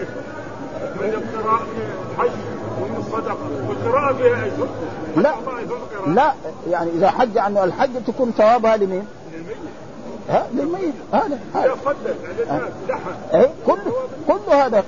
من 1.02 1.14
القراءة 1.14 1.62
الحج 2.12 2.30
ومن 2.82 2.96
الصدقة 2.98 3.38
والقراءة 3.70 4.14
فيها 4.14 4.46
أجر 4.46 4.68
لا. 5.16 5.34
لا 6.08 6.34
يعني 6.70 6.90
إذا 6.92 7.10
حج 7.10 7.38
عنه 7.38 7.64
الحج 7.64 7.90
تكون 8.08 8.32
ثوابها 8.38 8.78
لمين؟ 8.78 9.08
ها؟ 10.30 10.48
للميت. 10.54 10.94
هذا 11.14 11.26
الناس 11.26 11.38
لحى 12.90 13.00
اي 13.34 13.50
كل 13.66 13.78
كل 14.28 14.54
هذا. 14.54 14.84
الميت 14.84 14.86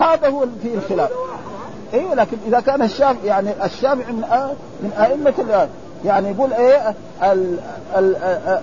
هذا 0.00 0.28
هو 0.28 0.46
فيه 0.62 0.74
الخلاف. 0.74 1.10
أيوه 1.94 2.14
لكن 2.14 2.36
إذا 2.46 2.60
كان 2.60 2.82
الشافعي 2.82 3.26
يعني 3.26 3.64
الشافعي 3.64 4.12
من 4.12 4.24
آ- 4.24 4.82
من 4.84 4.92
آئمة 4.98 5.34
الآن 5.38 5.68
يعني 6.06 6.30
يقول 6.30 6.52
إيه 6.52 6.94
ال 7.22 7.58
ال 7.96 8.16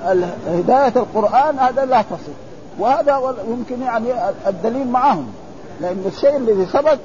ال 0.08 0.30
هداية 0.48 0.94
القرآن 0.96 1.60
هذا 1.60 1.86
لا 1.86 2.02
تصل. 2.02 2.34
وهذا 2.80 3.36
يمكن 3.48 3.82
يعني 3.82 4.08
الدليل 4.48 4.88
معهم. 4.88 5.28
لأن 5.82 6.04
الشيء 6.06 6.38
الذي 6.38 6.66
ثبت 6.66 7.00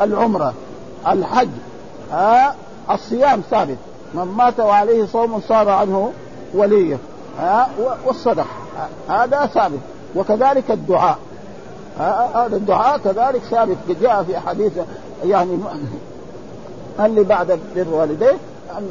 العمرة 0.00 0.54
الحج 1.08 1.48
ها 2.12 2.54
الصيام 2.90 3.42
ثابت. 3.50 3.76
من 4.14 4.24
مات 4.24 4.60
وعليه 4.60 5.06
صوم 5.06 5.40
صار 5.40 5.68
عنه 5.68 6.12
وليه 6.54 6.98
ها 7.38 7.68
والصدق 8.06 8.46
هذا 9.08 9.46
ثابت. 9.46 9.80
وكذلك 10.16 10.70
الدعاء 10.70 11.18
هذا 12.34 12.56
الدعاء 12.56 12.98
كذلك 12.98 13.42
ثابت. 13.50 13.76
جاء 14.02 14.22
في 14.22 14.38
احاديث 14.38 14.72
يعني 15.24 15.58
اللي 17.00 17.22
بعد 17.22 17.46
بر 17.76 17.82
الوالدين 17.82 18.38
ان 18.78 18.90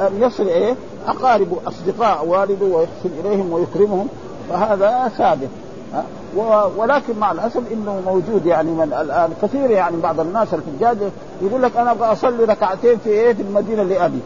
أن 0.00 0.22
يصل 0.22 0.48
إيه 0.48 0.74
أقارب 1.06 1.58
أصدقاء 1.66 2.26
والده 2.26 2.66
ويحسن 2.66 3.10
إليهم 3.24 3.52
ويكرمهم 3.52 4.08
فهذا 4.50 5.12
ثابت. 5.18 5.48
ولكن 6.76 7.18
مع 7.18 7.32
الأسف 7.32 7.72
إنه 7.72 8.02
موجود 8.06 8.46
يعني 8.46 8.70
من 8.70 8.92
الآن 9.00 9.30
كثير 9.42 9.70
يعني 9.70 9.96
بعض 9.96 10.20
الناس 10.20 10.48
الحجاج 10.54 10.96
يقول 11.42 11.62
لك 11.62 11.76
أنا 11.76 11.90
أبغى 11.90 12.12
أصلي 12.12 12.44
ركعتين 12.44 12.98
في 12.98 13.10
إيه؟ 13.10 13.32
في 13.32 13.42
المدينة 13.42 13.82
لابي 13.82 14.20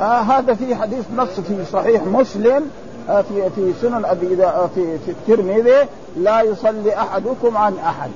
آه 0.00 0.20
هذا 0.20 0.54
في 0.54 0.74
حديث 0.76 1.04
نص 1.16 1.40
في 1.40 1.64
صحيح 1.72 2.02
مسلم 2.02 2.70
آه 3.08 3.22
في 3.22 3.50
في 3.50 3.72
سنن 3.82 4.04
أبي 4.04 4.44
آه 4.44 4.68
في 4.74 4.98
في 4.98 5.10
الترمذي 5.10 5.88
لا 6.16 6.42
يصلي 6.42 6.96
أحدكم 6.96 7.56
عن 7.56 7.74
أحد. 7.78 8.10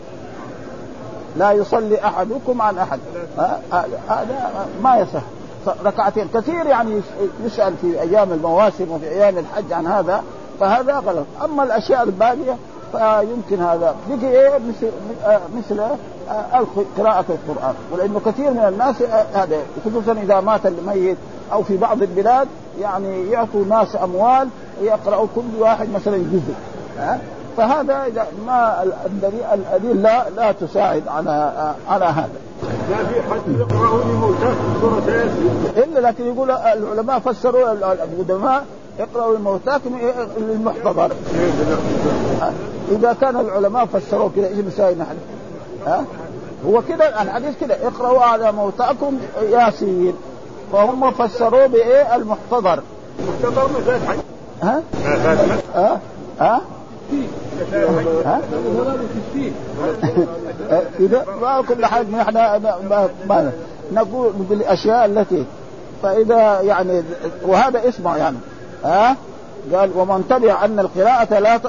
لا 1.36 1.52
يصلي 1.52 2.04
أحدكم 2.04 2.62
عن 2.62 2.78
أحد. 2.78 3.00
آه، 3.38 3.58
آه، 3.72 3.84
هذا 4.08 4.66
ما 4.82 4.96
يصح. 4.96 5.22
ركعتين. 5.84 6.28
كثير 6.34 6.66
يعني 6.66 6.92
يس- 6.92 7.28
يسأل 7.44 7.74
في 7.80 8.00
أيام 8.00 8.32
المواسم 8.32 8.90
وفي 8.90 9.08
أيام 9.08 9.38
الحج 9.38 9.72
عن 9.72 9.86
هذا 9.86 10.22
فهذا 10.60 10.94
غلط. 10.98 11.26
أما 11.44 11.62
الأشياء 11.62 12.02
الباقيه 12.02 12.56
فيمكن 12.92 13.62
هذا. 13.62 13.94
بقي 14.08 14.30
إيه؟ 14.30 14.50
مثل 14.68 14.90
آه، 15.24 15.40
مثل 15.56 15.80
آه، 15.80 16.64
قراءة 16.98 17.24
القرآن. 17.28 17.74
ولأنه 17.92 18.20
كثير 18.26 18.50
من 18.50 18.64
الناس 18.68 19.02
آه، 19.02 19.24
هذا 19.34 19.56
خصوصا 19.86 20.12
إذا 20.12 20.40
مات 20.40 20.66
الميت 20.66 21.16
أو 21.52 21.62
في 21.62 21.76
بعض 21.76 22.02
البلاد 22.02 22.48
يعني 22.80 23.30
يعطوا 23.30 23.64
ناس 23.64 23.96
أموال 24.02 24.48
يقرأوا 24.82 25.26
كل 25.36 25.42
واحد 25.58 25.88
مثلا 25.94 26.16
جزء. 26.16 26.54
ها؟ 26.98 27.18
فهذا 27.56 28.04
إذا 28.06 28.26
ما 28.46 28.82
الأدلة 29.54 30.28
لا 30.36 30.52
تساعد 30.52 31.02
على 31.08 31.30
آه، 31.30 31.92
على 31.92 32.04
هذا. 32.04 32.28
لا 32.90 32.96
في 33.04 33.22
حد 33.22 33.40
لموتاه 33.48 34.54
إلا 35.76 36.00
لكن 36.00 36.26
يقول 36.26 36.50
العلماء 36.50 37.18
فسروا 37.18 37.72
القدماء 37.72 38.66
يقرأوا 38.98 39.36
الموتاكم 39.36 39.98
للمحتضر 40.38 41.12
إذا 42.90 43.16
كان 43.20 43.40
العلماء 43.40 43.86
فسروا 43.86 44.28
كذا 44.36 44.46
إيش 44.46 44.58
نسوي 44.58 44.94
نحن؟ 44.94 45.16
ها؟ 45.86 46.04
هو 46.66 46.82
كذا 46.88 47.22
الحديث 47.22 47.60
كذا 47.60 47.78
اقرأوا 47.86 48.20
على 48.20 48.52
موتاكم 48.52 49.18
ياسين 49.42 50.14
فهم 50.72 51.10
فسروه 51.10 51.66
بإيه؟ 51.66 52.16
المحتضر 52.16 52.82
مختبر 53.28 53.68
مساء 53.80 53.96
الحج 53.96 54.18
ها؟ 54.62 54.82
ها؟ 55.74 56.00
ها؟ 56.40 56.60
ها؟ 58.24 58.40
إذا 61.00 61.26
ما 61.42 61.62
كل 61.68 61.86
حاجة 61.86 62.06
نحن 62.12 62.34
ما, 62.34 63.08
ما 63.28 63.52
نقول 63.92 64.32
بالاشياء 64.32 65.04
التي 65.04 65.44
فإذا 66.02 66.60
يعني 66.60 67.02
وهذا 67.42 67.88
اسمع 67.88 68.16
يعني 68.16 68.36
ها 68.84 69.16
قال 69.74 69.90
ومن 69.96 70.24
تبع 70.30 70.64
أن 70.64 70.78
القراءة 70.78 71.38
لا 71.38 71.60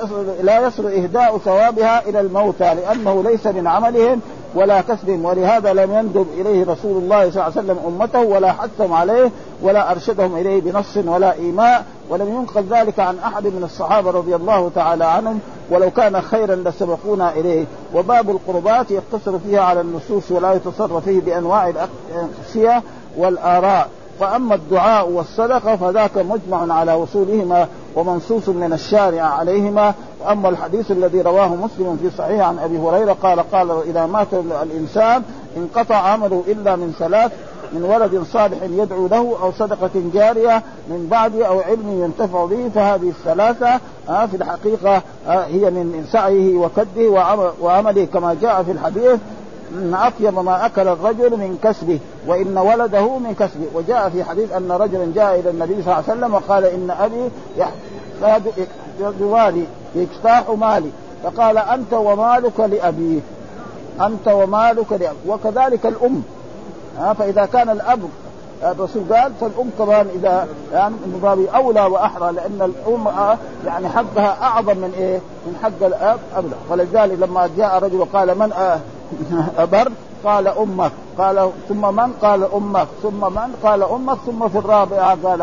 لا 0.41 0.67
يصل 0.67 0.85
إهداء 0.85 1.37
ثوابها 1.37 2.09
إلى 2.09 2.19
الموتى 2.19 2.73
لأنه 2.75 3.23
ليس 3.23 3.47
من 3.47 3.67
عملهم 3.67 4.21
ولا 4.55 4.81
كسبهم 4.81 5.25
ولهذا 5.25 5.73
لم 5.73 5.93
يندب 5.93 6.27
إليه 6.37 6.65
رسول 6.65 7.03
الله 7.03 7.31
صلى 7.31 7.31
الله 7.31 7.43
عليه 7.43 7.53
وسلم 7.53 7.79
أمته 7.87 8.21
ولا 8.21 8.51
حثهم 8.51 8.93
عليه 8.93 9.31
ولا 9.61 9.91
أرشدهم 9.91 10.35
إليه 10.35 10.61
بنص 10.61 10.97
ولا 10.97 11.33
إيماء. 11.33 11.85
ولم 12.09 12.29
ينقل 12.29 12.63
ذلك 12.69 12.99
عن 12.99 13.19
أحد 13.19 13.43
من 13.43 13.63
الصحابة 13.63 14.11
رضي 14.11 14.35
الله 14.35 14.71
تعالى 14.75 15.05
عنهم. 15.05 15.39
ولو 15.69 15.91
كان 15.91 16.21
خيرا 16.21 16.55
لسبقونا 16.55 17.31
إليه. 17.33 17.65
وباب 17.93 18.29
القربات 18.29 18.91
يقتصر 18.91 19.39
فيها 19.39 19.61
على 19.61 19.81
النصوص 19.81 20.31
ولا 20.31 20.53
يتصرف 20.53 21.03
فيه 21.03 21.21
بأنواع 21.21 21.69
الاقصيه 21.69 22.83
والآراء. 23.17 23.89
فاما 24.19 24.55
الدعاء 24.55 25.09
والصدقة 25.09 25.75
فذاك 25.75 26.17
مجمع 26.17 26.73
على 26.75 26.93
وصولهما 26.93 27.67
ومنصوص 27.95 28.49
من 28.49 28.73
الشارع 28.73 29.21
عليهما. 29.21 29.93
وأما 30.25 30.49
الحديث 30.49 30.91
الذي 30.91 31.21
رواه 31.21 31.47
مسلم 31.55 31.99
في 32.01 32.17
صحيح 32.17 32.47
عن 32.47 32.59
أبي 32.59 32.77
هريرة 32.79 33.13
قال 33.13 33.51
قال 33.51 33.71
إذا 33.87 34.05
مات 34.05 34.27
الإنسان 34.63 35.23
انقطع 35.57 35.95
عمله 35.95 36.43
إلا 36.47 36.75
من 36.75 36.93
ثلاث 36.99 37.31
من 37.73 37.83
ولد 37.83 38.23
صالح 38.33 38.57
يدعو 38.63 39.07
له 39.07 39.35
أو 39.43 39.51
صدقة 39.51 39.89
جارية 40.13 40.63
من 40.87 41.07
بعد 41.11 41.35
أو 41.41 41.59
علم 41.59 42.01
ينتفع 42.03 42.45
به 42.45 42.69
فهذه 42.75 43.09
الثلاثة 43.09 43.79
آه 44.09 44.25
في 44.25 44.37
الحقيقة 44.37 45.01
آه 45.27 45.43
هي 45.45 45.69
من 45.69 46.07
سعيه 46.11 46.57
وكده 46.57 47.09
وعم- 47.09 47.51
وعمله 47.61 48.05
كما 48.05 48.33
جاء 48.41 48.63
في 48.63 48.71
الحديث. 48.71 49.19
إن 49.73 49.93
أطيب 49.93 50.39
ما 50.39 50.65
أكل 50.65 50.87
الرجل 50.87 51.29
من 51.31 51.59
كسبه 51.63 51.99
وإن 52.27 52.57
ولده 52.57 53.17
من 53.17 53.35
كسبه. 53.39 53.65
وجاء 53.73 54.09
في 54.09 54.23
حديث 54.23 54.51
أن 54.51 54.71
رجلا 54.71 55.11
جاء 55.15 55.39
إلى 55.39 55.49
النبي 55.49 55.73
صلى 55.73 55.81
الله 55.81 56.03
عليه 56.07 56.19
وسلم 56.19 56.33
وقال 56.33 56.65
إن 56.65 56.91
أبي 56.91 57.29
يحتاج 57.57 58.41
يجتاح 59.95 60.49
مالي. 60.49 60.89
فقال 61.23 61.57
أنت 61.57 61.93
ومالك 61.93 62.59
لابيك 62.59 63.23
أنت 64.01 64.27
ومالك 64.27 64.91
لأبيك 64.91 65.13
وكذلك 65.27 65.85
الأم. 65.85 66.23
فإذا 67.17 67.45
كان 67.45 67.69
الأب 67.69 68.09
الرسول 68.63 69.03
قال 69.13 69.31
فالأم 69.41 69.69
كمان 69.79 70.07
إذا 70.15 70.47
يعني 70.73 70.95
من 70.95 71.19
باب 71.23 71.39
أولى 71.55 71.81
وأحرى 71.81 72.31
لأن 72.31 72.61
الأم 72.61 73.07
آه، 73.07 73.37
يعني 73.65 73.89
حقها 73.89 74.37
أعظم 74.41 74.77
من 74.77 74.93
إيه؟ 74.97 75.19
من 75.45 75.59
حق 75.63 75.85
الأب 75.85 76.19
ابدا 76.35 76.55
ولذلك 76.69 77.19
لما 77.19 77.49
جاء 77.57 77.83
رجل 77.83 77.95
وقال 77.95 78.37
من 78.39 78.51
ابر 79.57 79.91
قال 80.25 80.47
أمك 80.47 80.91
قال 81.17 81.49
ثم 81.69 81.95
من؟ 81.95 82.13
قال 82.21 82.43
أمك 82.53 82.87
ثم 83.03 83.19
من؟ 83.33 83.55
قال 83.63 83.83
أمك 83.83 84.17
ثم 84.25 84.47
في 84.49 84.57
الرابعة 84.57 85.17
قال 85.23 85.41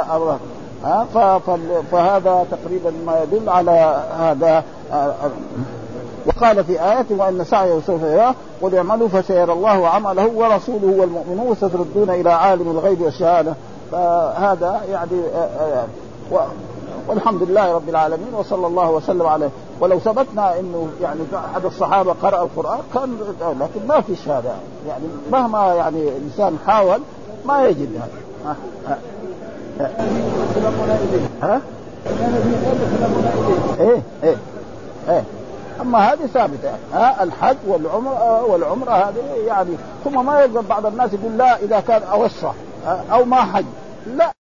فال- 1.46 1.82
فهذا 1.92 2.46
تقريبا 2.50 2.92
ما 3.06 3.20
يدل 3.22 3.48
على 3.48 4.02
هذا 4.18 4.64
آه، 4.92 4.94
آه، 4.94 5.14
وقال 6.26 6.64
في 6.64 6.80
آية 6.82 7.06
وأن 7.10 7.44
سعيه 7.44 7.80
سوف 7.86 8.02
يراه 8.02 8.34
قل 8.62 8.76
اعملوا 8.76 9.08
فسيرى 9.08 9.52
الله 9.52 9.88
عمله 9.88 10.26
ورسوله 10.26 10.96
والمؤمنون 11.00 11.54
ستردون 11.54 12.10
إلى 12.10 12.30
عالم 12.30 12.70
الغيب 12.70 13.00
والشهادة. 13.00 13.54
فهذا 13.92 14.80
يعني 14.90 15.20
آه، 15.36 15.84
والحمد 17.10 17.42
لله 17.42 17.74
رب 17.74 17.88
العالمين 17.88 18.34
وصلى 18.34 18.66
الله 18.66 18.90
وسلم 18.90 19.26
عليه 19.26 19.50
ولو 19.80 19.98
ثبتنا 19.98 20.58
إنه 20.60 20.88
يعني 21.02 21.20
أحد 21.34 21.64
الصحابة 21.64 22.12
قرأ 22.22 22.42
القرآن 22.42 22.78
كان 22.94 23.18
لكن 23.60 23.86
ما 23.88 24.00
في 24.00 24.16
شهادة. 24.16 24.50
يعني 24.88 25.04
مهما 25.32 25.74
يعني 25.74 26.08
الانسان 26.08 26.58
حاول 26.66 27.00
ما 27.46 27.66
يجد. 27.66 28.00
هذا 28.44 28.56
ها؟ 31.42 31.60
إيه 33.80 34.02
إيه 34.22 34.36
إيه. 35.08 35.24
أما 35.80 35.98
هذه 35.98 36.26
ثابتة. 36.26 36.70
ها 36.92 37.22
الحج 37.22 37.56
والعمرة 37.66 38.44
والعمرة 38.44 38.90
هذه 38.90 39.22
يعني 39.46 39.70
ثم 40.04 40.26
ما 40.26 40.40
يقدر 40.40 40.60
بعض 40.60 40.86
الناس 40.86 41.12
يقول 41.12 41.38
لا 41.38 41.56
إذا 41.62 41.80
كان 41.80 42.02
أوسع 42.02 42.52
أو 43.12 43.24
ما 43.24 43.36
حج. 43.36 43.64
لا. 44.06 44.39